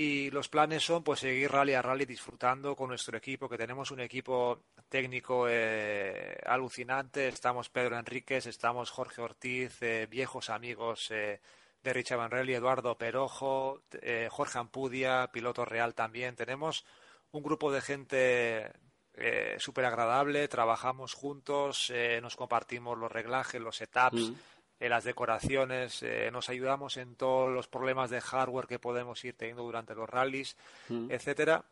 Y 0.02 0.32
los 0.32 0.48
planes 0.48 0.86
son 0.86 1.04
pues 1.04 1.20
seguir 1.20 1.52
rally 1.52 1.74
a 1.74 1.82
rally 1.82 2.06
disfrutando 2.06 2.74
con 2.74 2.88
nuestro 2.88 3.18
equipo, 3.18 3.50
que 3.50 3.58
tenemos 3.58 3.92
un 3.92 4.00
equipo 4.00 4.62
técnico 4.88 5.46
eh, 5.50 6.40
alucinante. 6.46 7.28
Estamos 7.28 7.68
Pedro 7.68 8.00
Enríquez, 8.00 8.46
estamos 8.46 8.92
Jorge 8.92 9.22
Ortiz, 9.22 9.82
eh, 9.82 10.08
viejos 10.10 10.50
amigos 10.50 11.12
eh, 11.12 11.42
de 11.84 11.92
Richard 11.94 12.18
Van 12.18 12.32
Rally, 12.32 12.54
Eduardo 12.54 12.98
Perojo, 12.98 13.82
eh, 14.02 14.30
Jorge 14.32 14.60
Ampudia, 14.60 15.30
piloto 15.34 15.66
real 15.66 15.94
también. 15.94 16.38
Tenemos 16.38 16.86
un 17.32 17.44
grupo 17.44 17.70
de 17.70 17.82
gente 17.82 18.72
eh, 19.16 19.58
súper 19.60 19.84
agradable, 19.84 20.48
trabajamos 20.48 21.14
juntos, 21.14 21.92
nos 22.22 22.38
compartimos 22.38 22.98
los 22.98 23.12
reglajes, 23.12 23.60
los 23.60 23.76
setups, 23.76 24.30
Mm. 24.30 24.36
Eh, 24.80 24.90
las 24.90 25.04
decoraciones, 25.04 26.02
eh, 26.04 26.30
nos 26.32 26.50
ayudamos 26.50 26.98
en 26.98 27.16
todos 27.16 27.50
los 27.52 27.68
problemas 27.68 28.10
de 28.10 28.22
hardware 28.22 28.68
que 28.68 28.80
podemos 28.80 29.24
ir 29.26 29.36
teniendo 29.36 29.64
durante 29.64 29.94
los 29.96 30.10
rallies, 30.10 30.56
Mm. 30.88 31.12
etcétera. 31.12 31.66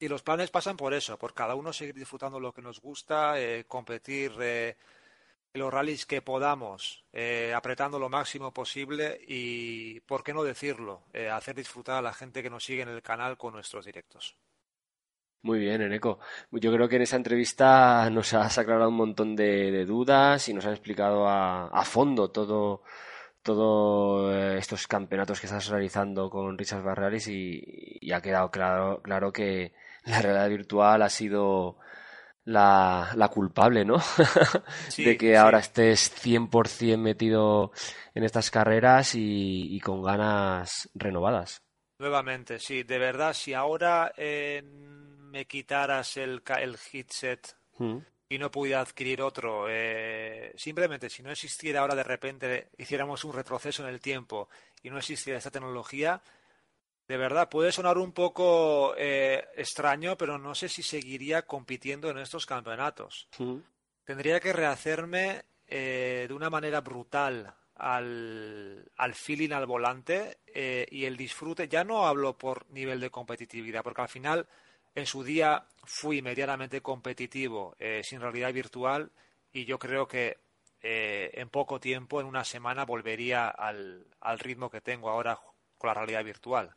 Y 0.00 0.06
los 0.08 0.22
planes 0.22 0.50
pasan 0.50 0.76
por 0.76 0.94
eso, 0.94 1.18
por 1.18 1.34
cada 1.34 1.56
uno 1.56 1.72
seguir 1.72 1.94
disfrutando 1.96 2.38
lo 2.38 2.52
que 2.52 2.62
nos 2.62 2.80
gusta, 2.80 3.40
eh, 3.40 3.64
competir 3.66 4.32
eh, 4.40 4.76
en 5.52 5.60
los 5.60 5.72
rallies 5.72 6.06
que 6.06 6.22
podamos, 6.22 7.04
apretando 7.54 7.98
lo 7.98 8.08
máximo 8.08 8.52
posible 8.52 9.18
y, 9.26 9.98
¿por 10.00 10.22
qué 10.22 10.32
no 10.32 10.44
decirlo?, 10.44 11.02
hacer 11.32 11.56
disfrutar 11.56 11.96
a 11.96 12.02
la 12.02 12.12
gente 12.12 12.42
que 12.42 12.50
nos 12.50 12.64
sigue 12.64 12.82
en 12.82 12.90
el 12.90 13.02
canal 13.02 13.36
con 13.38 13.54
nuestros 13.54 13.86
directos. 13.86 14.36
Muy 15.42 15.60
bien, 15.60 15.80
Eneco. 15.82 16.18
Yo 16.50 16.72
creo 16.72 16.88
que 16.88 16.96
en 16.96 17.02
esa 17.02 17.16
entrevista 17.16 18.08
nos 18.10 18.34
has 18.34 18.58
aclarado 18.58 18.88
un 18.88 18.96
montón 18.96 19.36
de, 19.36 19.70
de 19.70 19.84
dudas 19.84 20.48
y 20.48 20.54
nos 20.54 20.66
has 20.66 20.72
explicado 20.72 21.28
a, 21.28 21.68
a 21.68 21.84
fondo 21.84 22.30
todo, 22.30 22.82
todo 23.42 24.32
eh, 24.34 24.58
estos 24.58 24.86
campeonatos 24.88 25.40
que 25.40 25.46
estás 25.46 25.68
realizando 25.68 26.28
con 26.28 26.58
Richard 26.58 26.82
Barraris 26.82 27.28
y, 27.28 27.62
y 28.00 28.12
ha 28.12 28.20
quedado 28.20 28.50
claro, 28.50 29.00
claro 29.02 29.32
que 29.32 29.72
la 30.04 30.20
realidad 30.20 30.48
virtual 30.48 31.02
ha 31.02 31.08
sido 31.08 31.78
la, 32.44 33.10
la 33.14 33.28
culpable, 33.28 33.84
¿no? 33.84 33.98
Sí, 34.88 35.04
de 35.04 35.16
que 35.16 35.30
sí. 35.30 35.34
ahora 35.36 35.58
estés 35.60 36.10
100% 36.24 36.98
metido 36.98 37.70
en 38.14 38.24
estas 38.24 38.50
carreras 38.50 39.14
y, 39.14 39.74
y 39.76 39.80
con 39.80 40.02
ganas 40.02 40.90
renovadas. 40.94 41.62
Nuevamente, 42.00 42.58
sí, 42.58 42.82
de 42.84 42.98
verdad, 42.98 43.32
si 43.34 43.54
ahora 43.54 44.12
eh, 44.16 44.62
me 45.28 45.46
quitaras 45.46 46.16
el, 46.16 46.42
el 46.60 46.76
headset 46.92 47.56
Mm. 47.78 47.98
y 48.28 48.38
no 48.38 48.50
pudiera 48.50 48.80
adquirir 48.80 49.22
otro, 49.22 49.66
eh, 49.68 50.52
simplemente 50.56 51.08
si 51.08 51.22
no 51.22 51.30
existiera 51.30 51.80
ahora 51.80 51.94
de 51.94 52.02
repente, 52.02 52.70
hiciéramos 52.76 53.22
un 53.24 53.32
retroceso 53.32 53.84
en 53.86 53.94
el 53.94 54.00
tiempo 54.00 54.48
y 54.82 54.90
no 54.90 54.98
existiera 54.98 55.38
esta 55.38 55.52
tecnología, 55.52 56.20
de 57.06 57.16
verdad 57.16 57.48
puede 57.48 57.70
sonar 57.70 57.96
un 57.96 58.10
poco 58.12 58.94
eh, 58.98 59.46
extraño, 59.56 60.18
pero 60.18 60.38
no 60.38 60.54
sé 60.56 60.68
si 60.68 60.82
seguiría 60.82 61.46
compitiendo 61.46 62.10
en 62.10 62.18
estos 62.18 62.46
campeonatos. 62.46 63.28
Mm. 63.38 63.58
Tendría 64.04 64.40
que 64.40 64.52
rehacerme 64.52 65.44
eh, 65.66 66.26
de 66.28 66.34
una 66.34 66.50
manera 66.50 66.80
brutal 66.80 67.54
al, 67.76 68.90
al 68.96 69.14
feeling 69.14 69.52
al 69.52 69.66
volante 69.66 70.38
eh, 70.46 70.84
y 70.90 71.04
el 71.04 71.16
disfrute. 71.16 71.68
Ya 71.68 71.84
no 71.84 72.06
hablo 72.06 72.36
por 72.36 72.68
nivel 72.70 72.98
de 73.00 73.10
competitividad, 73.10 73.82
porque 73.84 74.02
al 74.02 74.08
final 74.08 74.46
en 74.98 75.06
su 75.06 75.22
día 75.22 75.64
fui 75.84 76.22
medianamente 76.22 76.80
competitivo 76.80 77.76
eh, 77.78 78.02
sin 78.04 78.20
realidad 78.20 78.52
virtual 78.52 79.10
y 79.52 79.64
yo 79.64 79.78
creo 79.78 80.06
que 80.06 80.38
eh, 80.80 81.30
en 81.34 81.48
poco 81.48 81.80
tiempo, 81.80 82.20
en 82.20 82.26
una 82.26 82.44
semana, 82.44 82.84
volvería 82.84 83.48
al, 83.48 84.06
al 84.20 84.38
ritmo 84.38 84.70
que 84.70 84.80
tengo 84.80 85.10
ahora 85.10 85.38
con 85.76 85.88
la 85.88 85.94
realidad 85.94 86.24
virtual. 86.24 86.74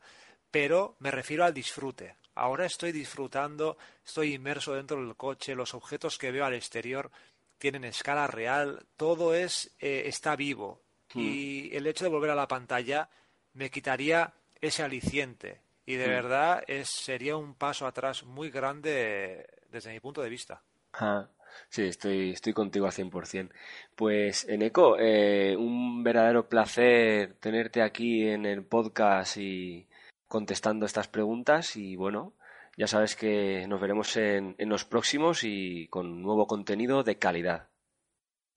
Pero 0.50 0.96
me 1.00 1.12
refiero 1.12 1.46
al 1.46 1.54
disfrute. 1.54 2.16
Ahora 2.34 2.66
estoy 2.66 2.92
disfrutando, 2.92 3.78
estoy 4.06 4.34
inmerso 4.34 4.74
dentro 4.74 5.04
del 5.04 5.16
coche, 5.16 5.54
los 5.54 5.74
objetos 5.74 6.18
que 6.18 6.32
veo 6.32 6.46
al 6.46 6.54
exterior 6.54 7.12
tienen 7.58 7.84
escala 7.84 8.26
real, 8.26 8.86
todo 8.98 9.36
es 9.36 9.76
eh, 9.80 10.04
está 10.06 10.36
vivo 10.36 10.82
y 11.14 11.76
el 11.76 11.86
hecho 11.88 12.06
de 12.06 12.10
volver 12.10 12.30
a 12.30 12.36
la 12.36 12.48
pantalla 12.48 13.10
me 13.54 13.70
quitaría 13.70 14.34
ese 14.62 14.82
aliciente 14.82 15.60
y 15.86 15.96
de 15.96 16.08
verdad 16.08 16.64
es, 16.68 16.90
sería 16.90 17.38
un 17.38 17.56
paso 17.56 17.86
atrás 17.88 18.24
muy 18.24 18.50
grande 18.50 19.48
desde 19.70 19.92
mi 19.92 20.00
punto 20.00 20.22
de 20.22 20.30
vista. 20.30 20.62
Ah. 20.94 21.28
Sí, 21.70 21.84
estoy, 21.84 22.32
estoy 22.32 22.54
contigo 22.54 22.86
al 22.86 22.92
100%. 22.92 23.52
Pues, 23.96 24.48
Eneco, 24.48 24.98
eh, 25.00 25.56
un 25.58 26.04
verdadero 26.04 26.48
placer 26.48 27.36
tenerte 27.40 27.82
aquí 27.82 28.28
en 28.28 28.46
el 28.46 28.64
podcast 28.64 29.38
y 29.38 29.88
contestando 30.28 30.86
estas 30.86 31.08
preguntas. 31.08 31.76
Y 31.76 31.96
bueno, 31.96 32.34
ya 32.78 32.88
sabes 32.88 33.16
que 33.16 33.66
nos 33.68 33.82
veremos 33.82 34.16
en, 34.18 34.56
en 34.58 34.70
los 34.70 34.86
próximos 34.86 35.44
y 35.44 35.88
con 35.88 36.22
nuevo 36.22 36.48
contenido 36.48 37.04
de 37.04 37.18
calidad. 37.18 37.71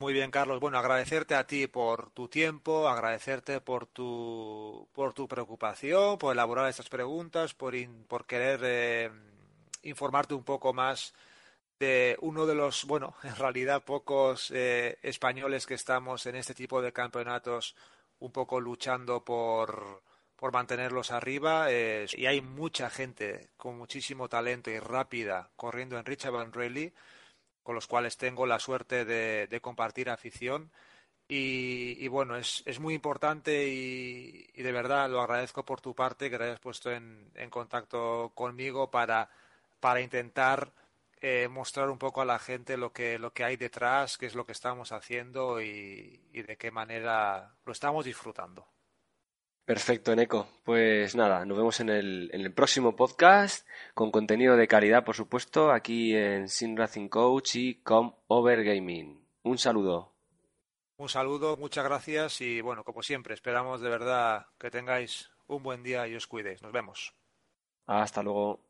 Muy 0.04 0.12
bien, 0.12 0.30
Carlos. 0.30 0.60
Bueno, 0.60 0.76
agradecerte 0.78 1.34
a 1.34 1.46
ti 1.46 1.66
por 1.66 2.10
tu 2.10 2.28
tiempo, 2.28 2.88
agradecerte 2.88 3.62
por 3.62 3.86
tu, 3.86 4.86
por 4.92 5.14
tu 5.14 5.26
preocupación, 5.26 6.18
por 6.18 6.34
elaborar 6.34 6.68
estas 6.68 6.90
preguntas, 6.90 7.54
por, 7.54 7.74
in- 7.74 8.04
por 8.04 8.26
querer 8.26 8.60
eh, 8.64 9.10
informarte 9.82 10.34
un 10.34 10.44
poco 10.44 10.74
más 10.74 11.14
de 11.80 12.18
uno 12.20 12.46
de 12.46 12.54
los, 12.54 12.84
bueno, 12.84 13.14
en 13.24 13.34
realidad 13.36 13.84
pocos 13.84 14.50
eh, 14.54 14.98
españoles 15.02 15.66
que 15.66 15.74
estamos 15.74 16.26
en 16.26 16.36
este 16.36 16.54
tipo 16.54 16.82
de 16.82 16.92
campeonatos 16.92 17.74
un 18.20 18.32
poco 18.32 18.60
luchando 18.60 19.24
por, 19.24 20.02
por 20.36 20.52
mantenerlos 20.52 21.12
arriba. 21.12 21.68
eh, 21.70 22.06
y 22.14 22.26
hay 22.26 22.42
mucha 22.42 22.90
gente 22.90 23.50
con 23.56 23.78
muchísimo 23.78 24.28
talento 24.28 24.70
y 24.70 24.78
rápida 24.80 25.50
corriendo 25.56 25.98
en 25.98 26.04
Richard 26.06 26.32
Van 26.32 26.52
Rally 26.52 26.92
con 27.64 27.74
los 27.74 27.88
cuales 27.88 28.16
tengo 28.16 28.46
la 28.46 28.60
suerte 28.60 29.04
de, 29.04 29.60
compartir 29.60 30.10
afición. 30.10 30.70
Y, 31.28 31.96
y 31.98 32.08
bueno, 32.08 32.36
es, 32.36 32.62
es 32.66 32.78
muy 32.80 32.94
importante 32.94 33.66
y, 33.68 34.46
de 34.54 34.72
verdad 34.72 35.10
lo 35.10 35.20
agradezco 35.22 35.64
por 35.64 35.80
tu 35.80 35.94
parte 35.94 36.30
que 36.30 36.38
te 36.38 36.44
hayas 36.44 36.60
puesto 36.60 36.92
en, 36.92 37.30
en 37.34 37.50
contacto 37.50 38.32
conmigo 38.34 38.90
para, 38.90 39.30
para 39.80 40.00
intentar 40.02 40.72
eh, 41.20 41.48
mostrar 41.48 41.90
un 41.90 41.98
poco 41.98 42.20
a 42.20 42.26
la 42.26 42.38
gente 42.38 42.76
lo 42.76 42.92
que, 42.92 43.18
lo 43.18 43.32
que 43.32 43.44
hay 43.44 43.56
detrás, 43.56 44.18
qué 44.18 44.26
es 44.26 44.34
lo 44.34 44.44
que 44.46 44.52
estamos 44.52 44.92
haciendo 44.92 45.60
y 45.62 46.20
de 46.32 46.56
qué 46.58 46.70
manera 46.70 47.54
lo 47.64 47.72
estamos 47.72 48.04
disfrutando. 48.04 48.73
Perfecto, 49.64 50.12
Eneco. 50.12 50.46
Pues 50.62 51.14
nada, 51.16 51.46
nos 51.46 51.56
vemos 51.56 51.80
en 51.80 51.88
el, 51.88 52.30
en 52.32 52.42
el 52.42 52.52
próximo 52.52 52.94
podcast 52.96 53.66
con 53.94 54.10
contenido 54.10 54.56
de 54.56 54.68
calidad, 54.68 55.04
por 55.04 55.16
supuesto, 55.16 55.72
aquí 55.72 56.14
en 56.14 56.48
Sin 56.48 56.76
Racing 56.76 57.08
Coach 57.08 57.56
y 57.56 57.74
Com 57.82 58.14
Over 58.26 58.62
Gaming. 58.62 59.26
Un 59.42 59.56
saludo. 59.56 60.12
Un 60.96 61.08
saludo, 61.08 61.56
muchas 61.56 61.84
gracias 61.84 62.40
y 62.40 62.60
bueno, 62.60 62.84
como 62.84 63.02
siempre, 63.02 63.34
esperamos 63.34 63.80
de 63.80 63.88
verdad 63.88 64.46
que 64.58 64.70
tengáis 64.70 65.30
un 65.46 65.62
buen 65.62 65.82
día 65.82 66.06
y 66.06 66.14
os 66.14 66.26
cuidéis. 66.26 66.62
Nos 66.62 66.72
vemos. 66.72 67.14
Hasta 67.86 68.22
luego. 68.22 68.64